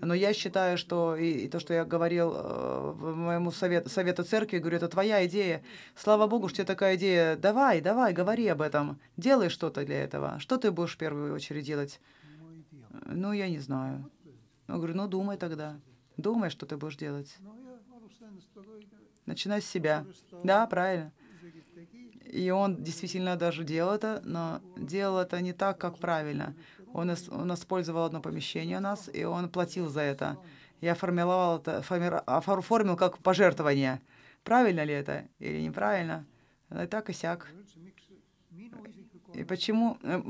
Но 0.00 0.14
я 0.14 0.32
считаю, 0.32 0.78
что 0.78 1.14
и, 1.14 1.44
и 1.44 1.48
то, 1.48 1.60
что 1.60 1.74
я 1.74 1.84
говорил 1.84 2.32
э, 2.34 2.94
моему 2.96 3.50
совет, 3.50 3.88
совету 3.88 4.24
церкви, 4.24 4.58
говорю, 4.58 4.78
это 4.78 4.88
твоя 4.88 5.26
идея. 5.26 5.62
Слава 5.94 6.26
Богу, 6.26 6.48
что 6.48 6.54
у 6.54 6.56
тебя 6.56 6.66
такая 6.66 6.96
идея. 6.96 7.36
Давай, 7.36 7.80
давай, 7.82 8.14
говори 8.14 8.46
об 8.46 8.62
этом. 8.62 8.98
Делай 9.18 9.50
что-то 9.50 9.84
для 9.84 10.02
этого. 10.02 10.38
Что 10.40 10.56
ты 10.56 10.70
будешь 10.70 10.94
в 10.94 10.98
первую 10.98 11.34
очередь 11.34 11.66
делать? 11.66 12.00
Ну, 13.06 13.32
я 13.32 13.48
не 13.48 13.58
знаю. 13.58 14.10
Я 14.68 14.74
говорю, 14.76 14.94
ну, 14.94 15.06
думай 15.06 15.36
тогда. 15.36 15.78
Думай, 16.16 16.48
что 16.48 16.64
ты 16.64 16.76
будешь 16.76 16.96
делать. 16.96 17.36
Начинай 19.26 19.60
с 19.60 19.66
себя. 19.66 20.06
Да, 20.42 20.66
правильно. 20.66 21.12
И 22.24 22.50
он 22.50 22.82
действительно 22.82 23.36
даже 23.36 23.64
делал 23.64 23.94
это, 23.94 24.22
но 24.24 24.60
делал 24.76 25.18
это 25.18 25.40
не 25.40 25.52
так, 25.52 25.78
как 25.78 25.98
правильно. 25.98 26.54
Он, 26.92 27.14
он 27.30 27.54
использовал 27.54 28.04
одно 28.04 28.20
помещение 28.20 28.78
у 28.78 28.80
нас, 28.80 29.08
и 29.12 29.24
он 29.24 29.48
платил 29.48 29.88
за 29.88 30.00
это. 30.00 30.38
Я 30.80 30.94
формировал 30.94 31.58
это, 31.58 31.78
оформил 32.26 32.96
как 32.96 33.18
пожертвование. 33.18 34.00
Правильно 34.44 34.82
ли 34.84 34.94
это 34.94 35.26
или 35.38 35.60
неправильно? 35.60 36.26
И 36.70 36.86
так 36.86 37.10
и 37.10 37.12
сяк. 37.12 37.48
И 39.34 39.44
почему, 39.44 39.98
э, 40.02 40.22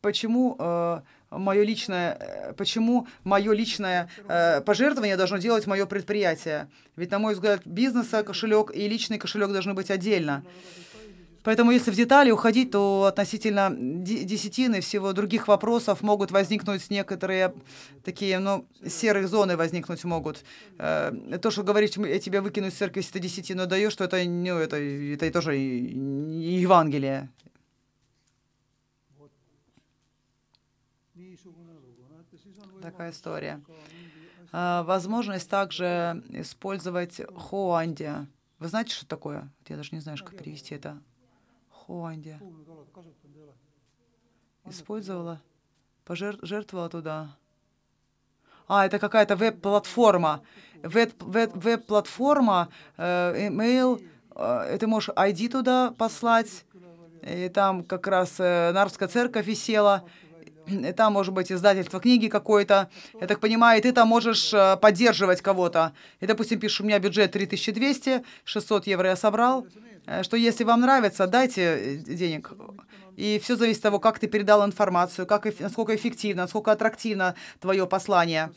почему 0.00 0.56
э, 0.58 1.00
мое 1.30 1.62
личное, 1.62 2.18
э, 2.20 2.52
почему 2.52 3.06
мое 3.24 3.52
личное 3.52 4.10
э, 4.28 4.60
пожертвование 4.60 5.16
должно 5.16 5.38
делать 5.38 5.66
мое 5.66 5.86
предприятие? 5.86 6.68
Ведь, 6.96 7.10
на 7.10 7.18
мой 7.18 7.34
взгляд, 7.34 7.62
бизнеса 7.64 8.22
кошелек 8.22 8.70
и 8.74 8.86
личный 8.88 9.18
кошелек 9.18 9.50
должны 9.50 9.74
быть 9.74 9.90
отдельно. 9.90 10.44
Поэтому 11.42 11.72
если 11.72 11.90
в 11.90 11.96
детали 11.96 12.30
уходить, 12.30 12.70
то 12.70 13.04
относительно 13.04 13.70
десятины 13.74 14.80
всего 14.80 15.12
других 15.12 15.48
вопросов 15.48 16.02
могут 16.02 16.30
возникнуть 16.30 16.88
некоторые 16.90 17.52
такие, 18.04 18.38
ну, 18.38 18.66
серые 18.86 19.26
зоны 19.26 19.56
возникнуть 19.56 20.04
могут. 20.04 20.44
Э, 20.78 21.12
то, 21.42 21.50
что 21.50 21.64
говорить, 21.64 21.96
я 21.96 22.18
тебя 22.20 22.42
выкину 22.42 22.68
из 22.68 22.74
церкви, 22.74 23.00
если 23.00 23.14
ты 23.14 23.18
десятину 23.18 23.66
даешь, 23.66 23.94
то 23.96 24.04
это, 24.04 24.22
ну, 24.24 24.58
это, 24.58 24.76
это 24.76 25.30
тоже 25.32 25.54
Евангелие. 25.56 27.28
Такая 32.80 33.12
история. 33.12 33.60
А, 34.50 34.82
возможность 34.82 35.48
также 35.48 36.22
использовать 36.30 37.20
хоанди. 37.36 38.10
Вы 38.58 38.68
знаете, 38.68 38.94
что 38.94 39.06
такое? 39.06 39.50
Я 39.68 39.76
даже 39.76 39.90
не 39.92 40.00
знаю, 40.00 40.18
как 40.18 40.36
перевести 40.36 40.74
это. 40.74 41.00
Хуанди. 41.86 42.38
Использовала, 44.66 45.40
пожертвовала 46.04 46.88
туда. 46.88 47.36
А, 48.68 48.86
это 48.86 48.98
какая-то 49.00 49.34
веб-платформа. 49.34 50.42
Веб-платформа, 50.82 52.68
э, 52.96 53.48
email, 53.48 54.00
э, 54.36 54.78
ты 54.78 54.86
можешь 54.86 55.10
ID 55.10 55.48
туда 55.48 55.92
послать, 55.98 56.64
и 57.22 57.48
там 57.48 57.84
как 57.84 58.06
раз 58.06 58.36
э, 58.38 58.70
Нарвская 58.72 59.08
церковь 59.08 59.46
висела, 59.46 60.04
и 60.66 60.92
там 60.92 61.12
может 61.12 61.34
быть 61.34 61.50
издательство 61.50 62.00
книги 62.00 62.28
какой-то, 62.28 62.88
я 63.20 63.26
так 63.26 63.40
понимаю, 63.40 63.80
и 63.80 63.82
ты 63.82 63.92
там 63.92 64.06
можешь 64.06 64.54
э, 64.54 64.76
поддерживать 64.76 65.42
кого-то. 65.42 65.92
И, 66.20 66.26
допустим, 66.26 66.60
пишешь, 66.60 66.80
у 66.80 66.84
меня 66.84 67.00
бюджет 67.00 67.32
3200, 67.32 68.22
600 68.44 68.86
евро 68.86 69.08
я 69.08 69.16
собрал, 69.16 69.66
что 70.22 70.36
если 70.36 70.64
вам 70.64 70.80
нравится, 70.80 71.26
дайте 71.26 71.62
э, 71.62 71.96
денег. 71.96 72.52
И 73.16 73.38
все 73.42 73.56
зависит 73.56 73.80
от 73.80 73.82
того, 73.82 74.00
как 74.00 74.18
ты 74.18 74.26
передал 74.26 74.64
информацию, 74.64 75.26
как, 75.26 75.46
насколько 75.60 75.94
эффективно, 75.94 76.42
насколько 76.42 76.72
аттрактивно 76.72 77.34
твое 77.60 77.86
послание. 77.86 78.50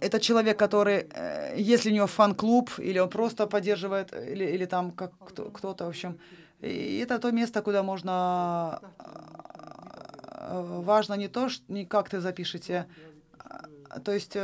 Это 0.00 0.20
человек, 0.20 0.58
который, 0.58 1.06
э, 1.10 1.54
если 1.56 1.90
у 1.90 1.94
него 1.94 2.06
фан-клуб, 2.06 2.70
или 2.78 2.98
он 2.98 3.08
просто 3.08 3.46
поддерживает, 3.46 4.12
или, 4.12 4.44
или 4.44 4.66
там 4.66 4.90
как 4.92 5.12
кто, 5.18 5.50
кто-то, 5.50 5.84
в 5.84 5.88
общем. 5.88 6.18
И 6.60 6.98
это 6.98 7.18
то 7.18 7.32
место, 7.32 7.62
куда 7.62 7.82
можно... 7.82 8.80
Важно 10.50 11.14
не 11.14 11.28
то, 11.28 11.48
не 11.68 11.86
как 11.86 12.10
ты 12.10 12.20
запишете, 12.20 12.86
а, 13.88 14.00
то 14.00 14.12
есть 14.12 14.36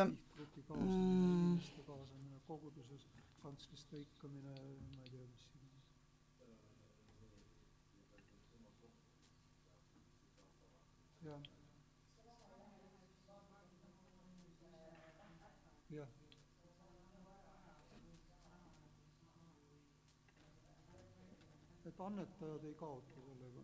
et 21.89 22.01
annetajad 22.05 22.65
ei 22.65 22.75
kaota 22.75 23.21
sellega. 23.27 23.63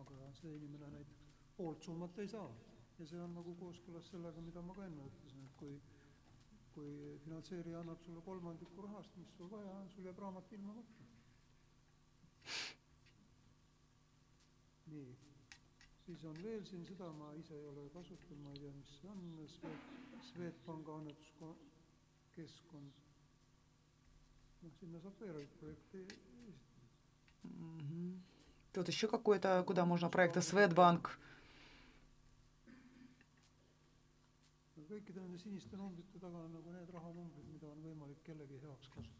aga 0.00 0.16
see 0.40 0.50
inimene 0.56 0.88
näiteks 0.94 1.22
poolt 1.56 1.82
summat 1.86 2.18
ei 2.18 2.28
saa 2.28 2.48
ja 2.98 3.06
see 3.06 3.20
on 3.24 3.34
nagu 3.36 3.54
kooskõlas 3.60 4.08
sellega, 4.12 4.40
mida 4.44 4.62
ma 4.62 4.74
ka 4.76 4.84
enne 4.88 5.06
ütlesin, 5.10 5.44
et 5.48 5.54
kui 5.60 5.74
kui 6.74 6.90
finantseerija 7.24 7.80
annab 7.82 8.02
sulle 8.04 8.20
kolmandiku 8.26 8.82
rahast, 8.86 9.16
mis 9.20 9.32
sul 9.36 9.48
vaja 9.50 9.72
on, 9.78 9.88
sul 9.94 10.04
jääb 10.06 10.18
raamat 10.22 10.52
ilma 10.58 10.74
maksu. 10.76 11.08
nii, 14.90 15.29
siis 16.10 16.24
on 16.26 16.36
veel 16.42 16.64
siin, 16.66 16.82
seda 16.86 17.06
ma 17.14 17.28
ise 17.38 17.54
ei 17.54 17.66
ole 17.70 17.84
kasutanud, 17.94 18.40
ma 18.42 18.50
ei 18.54 18.58
tea, 18.64 18.72
mis 18.78 18.90
see 19.00 19.10
on, 19.10 19.20
Swed, 19.54 19.80
Swedbanka 20.30 20.90
annetuskeskkond. 20.98 22.92
noh, 24.62 24.72
sinna 24.80 24.98
saab 25.00 25.16
veel 25.22 25.46
projekte 25.58 25.64
esitada. 25.70 26.14
Тут 28.72 28.88
еще 28.88 29.06
какой-то, 29.08 29.64
куда 29.66 29.84
можно 29.86 30.08
проекты 30.10 30.42
Светбанк. 30.42 31.18
kõikide 34.90 35.20
nende 35.22 35.38
siniste 35.38 35.76
numbrite 35.78 36.18
taga 36.18 36.36
on 36.44 36.50
nagu 36.56 36.72
need 36.74 36.88
rahanumbrid, 36.90 37.46
mida 37.54 37.66
on 37.70 37.78
võimalik 37.84 38.18
kellegi 38.26 38.56
heaks 38.64 38.88
kasutada. 38.90 39.19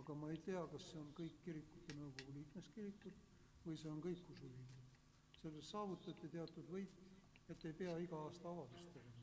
aga 0.00 0.14
ma 0.14 0.30
ei 0.30 0.38
tea, 0.44 0.62
kas 0.72 0.90
see 0.90 1.00
on 1.00 1.08
kõik 1.16 1.36
kirikute 1.44 1.96
nõukogu 1.96 2.36
liikmeskirikud 2.36 3.14
või 3.66 3.76
see 3.80 3.90
on 3.90 4.00
kõik 4.04 4.30
usuühingud. 4.34 4.72
sellest 5.40 5.70
saavutati 5.70 6.28
teatud 6.28 6.70
võit 6.70 7.02
это 7.48 7.68
ei 7.68 7.74
pea 7.78 7.98
iga 8.02 8.16
aasta 8.26 8.48
avaldust 8.48 8.88
tegema. 8.92 9.22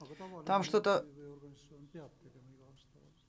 aga 0.00 0.14
tavaline 0.14 0.46
Там 0.46 0.62
что-то... 0.62 1.04
organisatsioon 1.36 1.86
peab 1.92 2.10
tegema 2.22 2.48
iga 2.56 2.64
aasta 2.70 2.98
avaldust. 2.98 3.26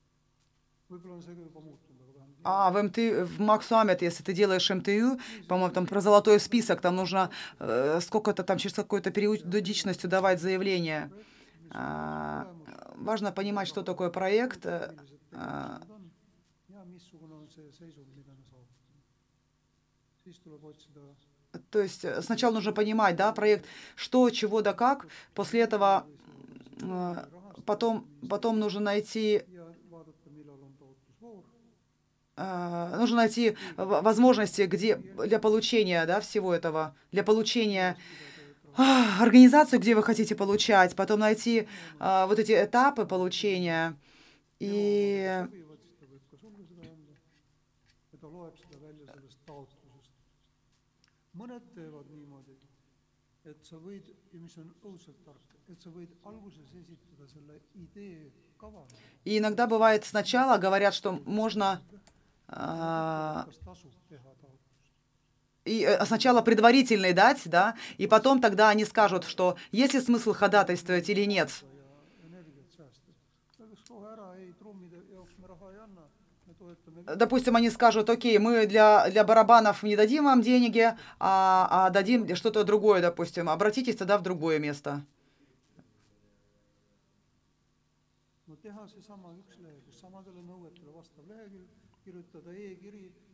Võib-olla 0.89 1.13
on 1.15 1.21
see 1.21 1.35
ka 1.35 1.41
juba 1.41 1.61
muutunud, 1.61 2.01
aga 2.01 2.11
vähemalt... 2.19 2.39
А, 2.43 2.71
в 2.71 2.83
МТУ, 2.83 3.25
в 3.25 3.39
Максуамет, 3.39 4.01
если 4.01 4.23
ты 4.23 4.33
делаешь 4.33 4.69
МТУ, 4.69 5.19
по-моему, 5.47 5.73
там 5.73 5.85
про 5.85 6.01
золотой 6.01 6.39
список, 6.39 6.81
там 6.81 6.95
нужно 6.95 7.29
э, 7.59 7.99
сколько-то 8.01 8.43
там 8.43 8.57
через 8.57 8.75
какую-то 8.75 9.11
периодичностью 9.11 10.09
давать 10.09 10.39
заявление. 10.39 11.11
А, 11.69 12.47
важно 12.95 13.31
понимать, 13.31 13.67
что 13.67 13.83
такое 13.83 14.09
проект. 14.09 14.65
А, 14.65 15.81
siis 20.23 20.39
tuleb 20.39 20.63
otsida 20.63 21.01
то 21.69 21.79
есть 21.81 22.05
э, 22.05 22.21
сначала 22.21 22.53
нужно 22.53 22.71
понимать, 22.71 23.15
да, 23.15 23.31
проект, 23.31 23.65
что, 23.95 24.29
чего, 24.29 24.61
да 24.61 24.73
как, 24.73 25.07
после 25.33 25.61
этого 25.61 26.05
э, 26.81 27.25
потом, 27.65 28.07
потом 28.29 28.59
нужно 28.59 28.79
найти 28.79 29.43
э, 32.37 32.95
нужно 32.97 33.17
найти 33.17 33.57
возможности 33.75 34.61
где, 34.61 34.95
для 34.95 35.39
получения 35.39 36.05
да, 36.05 36.21
всего 36.21 36.53
этого, 36.53 36.95
для 37.11 37.23
получения 37.23 37.97
организацию, 39.19 39.81
где 39.81 39.93
вы 39.93 40.03
хотите 40.03 40.33
получать, 40.33 40.95
потом 40.95 41.19
найти 41.19 41.67
вот 41.99 42.39
эти 42.39 42.53
этапы 42.53 43.05
получения. 43.05 43.97
И 44.59 45.45
mõned 51.41 51.63
teevad 51.75 52.09
niimoodi, 52.13 52.55
et 53.49 53.65
sa 53.65 53.79
võid, 53.81 54.05
ja 54.33 54.39
mis 54.39 54.57
on 54.61 54.69
õudselt 54.85 55.17
tark, 55.25 55.57
et 55.71 55.81
sa 55.81 55.89
võid 55.89 56.13
alguses 56.29 56.69
esitada 56.83 57.27
selle 57.33 57.57
idee 57.73 58.29
kava. 58.57 58.85
И 59.25 59.37
иногда 59.37 59.67
бывает 59.67 60.05
сначала 60.05 60.57
говорят, 60.57 60.93
что 60.93 61.19
можно 61.25 61.81
а, 62.47 63.47
и 65.65 65.83
э, 65.83 66.05
сначала 66.05 66.41
предварительный 66.41 67.13
дать, 67.13 67.41
да, 67.45 67.75
и 67.97 68.07
потом 68.07 68.41
тогда 68.41 68.69
они 68.69 68.85
скажут, 68.85 69.25
что 69.25 69.57
есть 69.71 69.93
ли 69.93 70.01
смысл 70.01 70.33
ходатайствовать 70.33 71.09
или 71.09 71.25
нет. 71.25 71.49
Допустим, 77.15 77.55
они 77.55 77.69
скажут, 77.69 78.09
окей, 78.09 78.37
мы 78.37 78.65
для, 78.67 79.09
для 79.09 79.23
барабанов 79.23 79.83
не 79.83 79.95
дадим 79.95 80.25
вам 80.25 80.41
деньги, 80.41 80.95
а, 81.19 81.67
а 81.69 81.89
дадим 81.89 82.35
что-то 82.35 82.63
другое, 82.63 83.01
допустим. 83.01 83.49
Обратитесь 83.49 83.95
тогда 83.95 84.17
в 84.17 84.23
другое 84.23 84.59
место. 84.59 85.03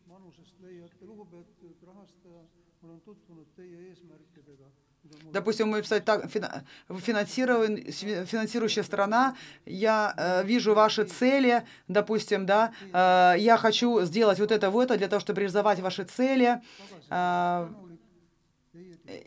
manusest 0.08 0.60
leiate, 0.64 1.06
lugupeetud 1.06 1.84
rahastaja, 1.84 2.44
ma 2.82 2.88
olen 2.88 3.02
tutvunud 3.02 3.50
teie 3.56 3.80
eesmärkidega. 3.90 4.70
Допустим, 5.32 5.70
мы 5.70 5.82
писать 5.82 6.04
так, 6.06 6.30
финансирующая 6.32 8.84
сторона, 8.84 9.36
я 9.66 10.14
э, 10.18 10.44
вижу 10.46 10.74
ваши 10.74 11.06
цели, 11.06 11.66
допустим, 11.88 12.46
да, 12.46 12.74
э, 12.82 13.36
я 13.40 13.58
хочу 13.58 14.02
сделать 14.02 14.40
вот 14.40 14.52
это, 14.52 14.70
вот 14.70 14.86
это 14.86 14.98
для 14.98 15.08
того, 15.08 15.20
чтобы 15.20 15.42
реализовать 15.42 15.80
ваши 15.80 16.04
цели, 16.06 16.62
э, 17.10 17.70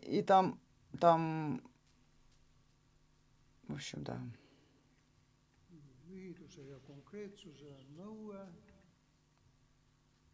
и 0.03 0.23
там, 0.23 0.59
там, 0.99 1.61
в 3.68 3.75
общем, 3.75 4.05
да. 4.05 4.18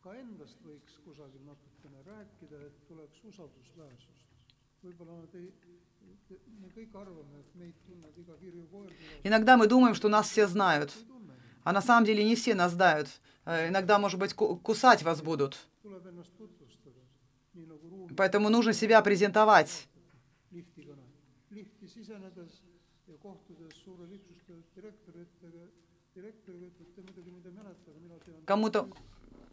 ka 0.06 0.12
endast 0.14 0.60
võiks 0.62 1.00
kusagil 1.02 1.42
natukene 1.42 1.98
rääkida, 2.06 2.60
et 2.68 2.76
tuleks 2.86 3.24
usaldusväärsust. 3.26 4.15
Иногда 9.24 9.56
мы 9.56 9.66
думаем, 9.66 9.94
что 9.94 10.08
нас 10.08 10.28
все 10.30 10.46
знают, 10.46 10.92
а 11.64 11.72
на 11.72 11.82
самом 11.82 12.04
деле 12.04 12.24
не 12.24 12.34
все 12.36 12.54
нас 12.54 12.72
знают. 12.72 13.08
Э, 13.44 13.68
Иногда, 13.68 13.98
может 13.98 14.18
быть, 14.20 14.34
ку- 14.34 14.56
кусать 14.56 15.02
вас 15.02 15.22
будут. 15.22 15.56
Поэтому 18.16 18.48
нужно 18.50 18.72
себя 18.72 19.00
презентовать. 19.02 19.88
Кому-то 28.46 28.88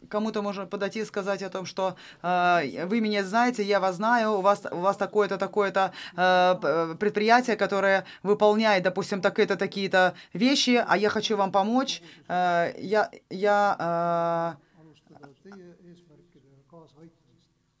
кому-то 0.08 0.42
можно 0.42 0.66
подойти 0.66 1.00
и 1.00 1.04
сказать 1.04 1.42
о 1.42 1.50
том, 1.50 1.66
что 1.66 1.94
э, 2.22 2.86
вы 2.86 3.00
меня 3.00 3.24
знаете, 3.24 3.62
я 3.62 3.80
вас 3.80 3.96
знаю, 3.96 4.32
у 4.38 4.40
вас, 4.40 4.62
у 4.70 4.78
вас 4.78 4.96
такое-то, 4.96 5.36
такое-то 5.38 5.92
э, 6.16 6.54
п- 6.60 6.94
предприятие, 6.96 7.56
которое 7.56 8.04
выполняет, 8.22 8.82
допустим, 8.84 9.20
такие-то, 9.20 9.56
такие-то 9.56 10.14
вещи, 10.32 10.84
а 10.86 10.96
я 10.96 11.08
хочу 11.08 11.36
вам 11.36 11.52
помочь. 11.52 12.02
Э, 12.28 12.72
я, 12.78 13.10
я, 13.30 14.56
э, 14.56 14.64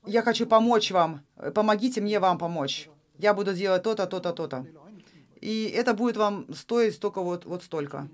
я 0.06 0.22
хочу 0.22 0.46
помочь 0.46 0.90
вам. 0.90 1.22
Помогите 1.54 2.00
мне 2.00 2.18
вам 2.20 2.38
помочь. 2.38 2.88
Я 3.18 3.32
буду 3.34 3.54
делать 3.54 3.82
то-то, 3.82 4.06
то-то, 4.06 4.32
то-то. 4.32 4.66
И 5.40 5.64
это 5.76 5.94
будет 5.94 6.16
вам 6.16 6.46
стоить 6.54 6.98
только 7.00 7.20
вот, 7.20 7.44
вот 7.44 7.62
столько. 7.62 8.08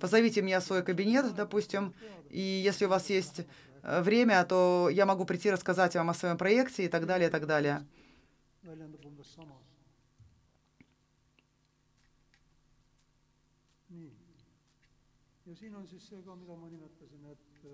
Позовите 0.00 0.42
меня 0.42 0.60
в 0.60 0.64
свой 0.64 0.82
кабинет, 0.82 1.34
допустим, 1.34 1.94
и 2.30 2.40
если 2.40 2.84
у 2.84 2.88
вас 2.88 3.08
есть 3.10 3.40
э, 3.82 4.02
время, 4.02 4.44
то 4.44 4.88
я 4.90 5.06
могу 5.06 5.24
прийти 5.24 5.50
рассказать 5.50 5.94
вам 5.94 6.10
о 6.10 6.14
своем 6.14 6.36
проекте 6.36 6.84
и 6.84 6.88
так 6.88 7.06
далее, 7.06 7.28
и 7.28 7.30
так 7.30 7.46
далее. 7.46 7.86
ja 15.46 15.54
siin 15.54 15.74
on 15.76 15.86
siis 15.86 16.08
see 16.08 16.22
ka, 16.26 16.34
mida 16.34 16.56
ma 16.56 16.68
nimetasin, 16.68 17.26
et, 17.30 17.66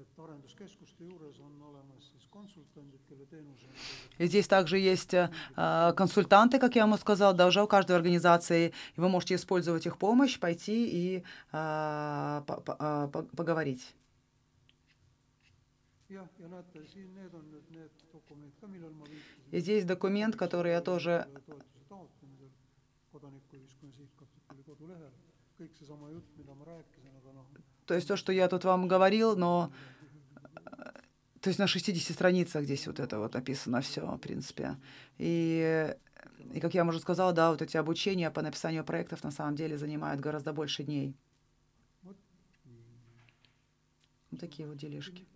et 0.00 0.18
arenduskeskuste 0.18 1.04
juures 1.04 1.38
on 1.40 1.54
olemas 1.70 2.04
siis 2.12 2.26
konsultandid, 2.30 3.00
kelle 3.08 3.26
teenus 3.26 3.64
on 3.64 3.70
И 4.18 4.26
здесь 4.26 4.46
также 4.48 4.78
есть 4.78 5.14
э, 5.14 5.30
э, 5.56 5.92
консультанты, 5.96 6.58
как 6.58 6.76
я 6.76 6.86
вам 6.86 6.98
сказал, 6.98 7.34
да, 7.34 7.46
уже 7.46 7.62
у 7.62 7.66
каждой 7.66 7.96
организации, 7.96 8.72
и 8.96 9.00
вы 9.00 9.08
можете 9.08 9.34
использовать 9.34 9.86
их 9.86 9.98
помощь, 9.98 10.38
пойти 10.38 10.86
и 10.86 11.16
э, 11.18 11.22
по- 12.46 12.60
по- 12.60 12.76
э, 12.78 13.08
по- 13.12 13.22
поговорить. 13.36 13.94
И 19.50 19.60
здесь 19.60 19.84
документ, 19.84 20.36
который 20.36 20.72
я 20.72 20.80
тоже 20.80 21.26
kõik 25.58 25.74
seesama 25.74 26.12
jutt, 26.14 26.26
mida 26.38 26.54
ma 26.54 26.64
rääkisin, 26.64 27.07
То 27.88 27.94
есть 27.94 28.06
то, 28.06 28.16
что 28.18 28.32
я 28.32 28.48
тут 28.48 28.64
вам 28.64 28.86
говорил, 28.86 29.34
но 29.34 29.72
э, 30.44 30.90
то 31.40 31.48
есть 31.48 31.58
на 31.58 31.66
60 31.66 32.14
страницах 32.14 32.64
здесь 32.64 32.86
вот 32.86 33.00
это 33.00 33.18
вот 33.18 33.32
написано 33.32 33.80
все, 33.80 34.04
в 34.04 34.18
принципе. 34.18 34.76
И, 35.16 35.96
и 36.52 36.60
как 36.60 36.74
я 36.74 36.84
уже 36.84 37.00
сказала, 37.00 37.32
да, 37.32 37.50
вот 37.50 37.62
эти 37.62 37.78
обучения 37.78 38.30
по 38.30 38.42
написанию 38.42 38.84
проектов 38.84 39.24
на 39.24 39.30
самом 39.30 39.56
деле 39.56 39.78
занимают 39.78 40.20
гораздо 40.20 40.52
больше 40.52 40.84
дней. 40.84 41.16
Вот 42.02 42.18
такие 44.38 44.68
вот 44.68 44.76
делишки. 44.76 45.26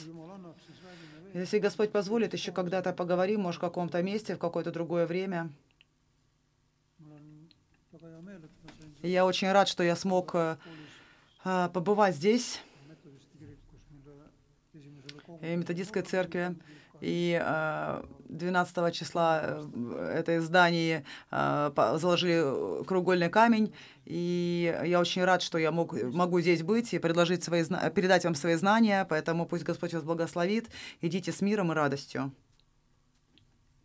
Если 1.34 1.60
Господь 1.60 1.92
позволит, 1.92 2.34
еще 2.34 2.52
когда-то 2.52 2.94
поговорим, 2.94 3.42
может, 3.42 3.60
в 3.60 3.62
каком-то 3.62 4.04
месте, 4.04 4.36
в 4.36 4.40
какое-то 4.40 4.72
другое 4.72 5.08
время. 5.08 5.50
И 9.02 9.10
я 9.10 9.26
очень 9.26 9.52
рад, 9.52 9.68
что 9.68 9.84
я 9.84 9.96
смог 9.96 10.36
э, 10.36 10.58
э, 11.44 11.70
побывать 11.74 12.16
здесь, 12.16 12.62
э, 15.42 15.56
методистской 15.56 16.02
церкви. 16.04 16.56
И 17.04 17.38
э, 17.44 18.04
12 18.30 18.94
числа 18.94 19.42
э, 19.44 20.16
это 20.20 20.40
здание 20.42 21.04
э, 21.32 21.72
по- 21.76 21.98
заложили 21.98 22.84
кругольный 22.86 23.30
камень. 23.30 23.74
И 24.06 24.74
я 24.86 25.02
очень 25.02 25.26
рад, 25.26 25.42
что 25.42 25.58
я 25.58 25.72
мог, 25.72 25.94
могу 26.02 26.40
здесь 26.40 26.64
быть 26.64 26.94
и 26.94 27.00
предложить 27.00 27.44
свои, 27.44 27.64
передать 27.94 28.24
вам 28.24 28.36
свои 28.36 28.56
знания. 28.56 29.06
Поэтому 29.10 29.46
пусть 29.46 29.66
Господь 29.66 29.94
вас 29.94 30.04
благословит. 30.04 30.70
Идите 31.02 31.34
с 31.34 31.42
миром 31.42 31.74
и 31.74 31.76
радостью. 31.76 32.32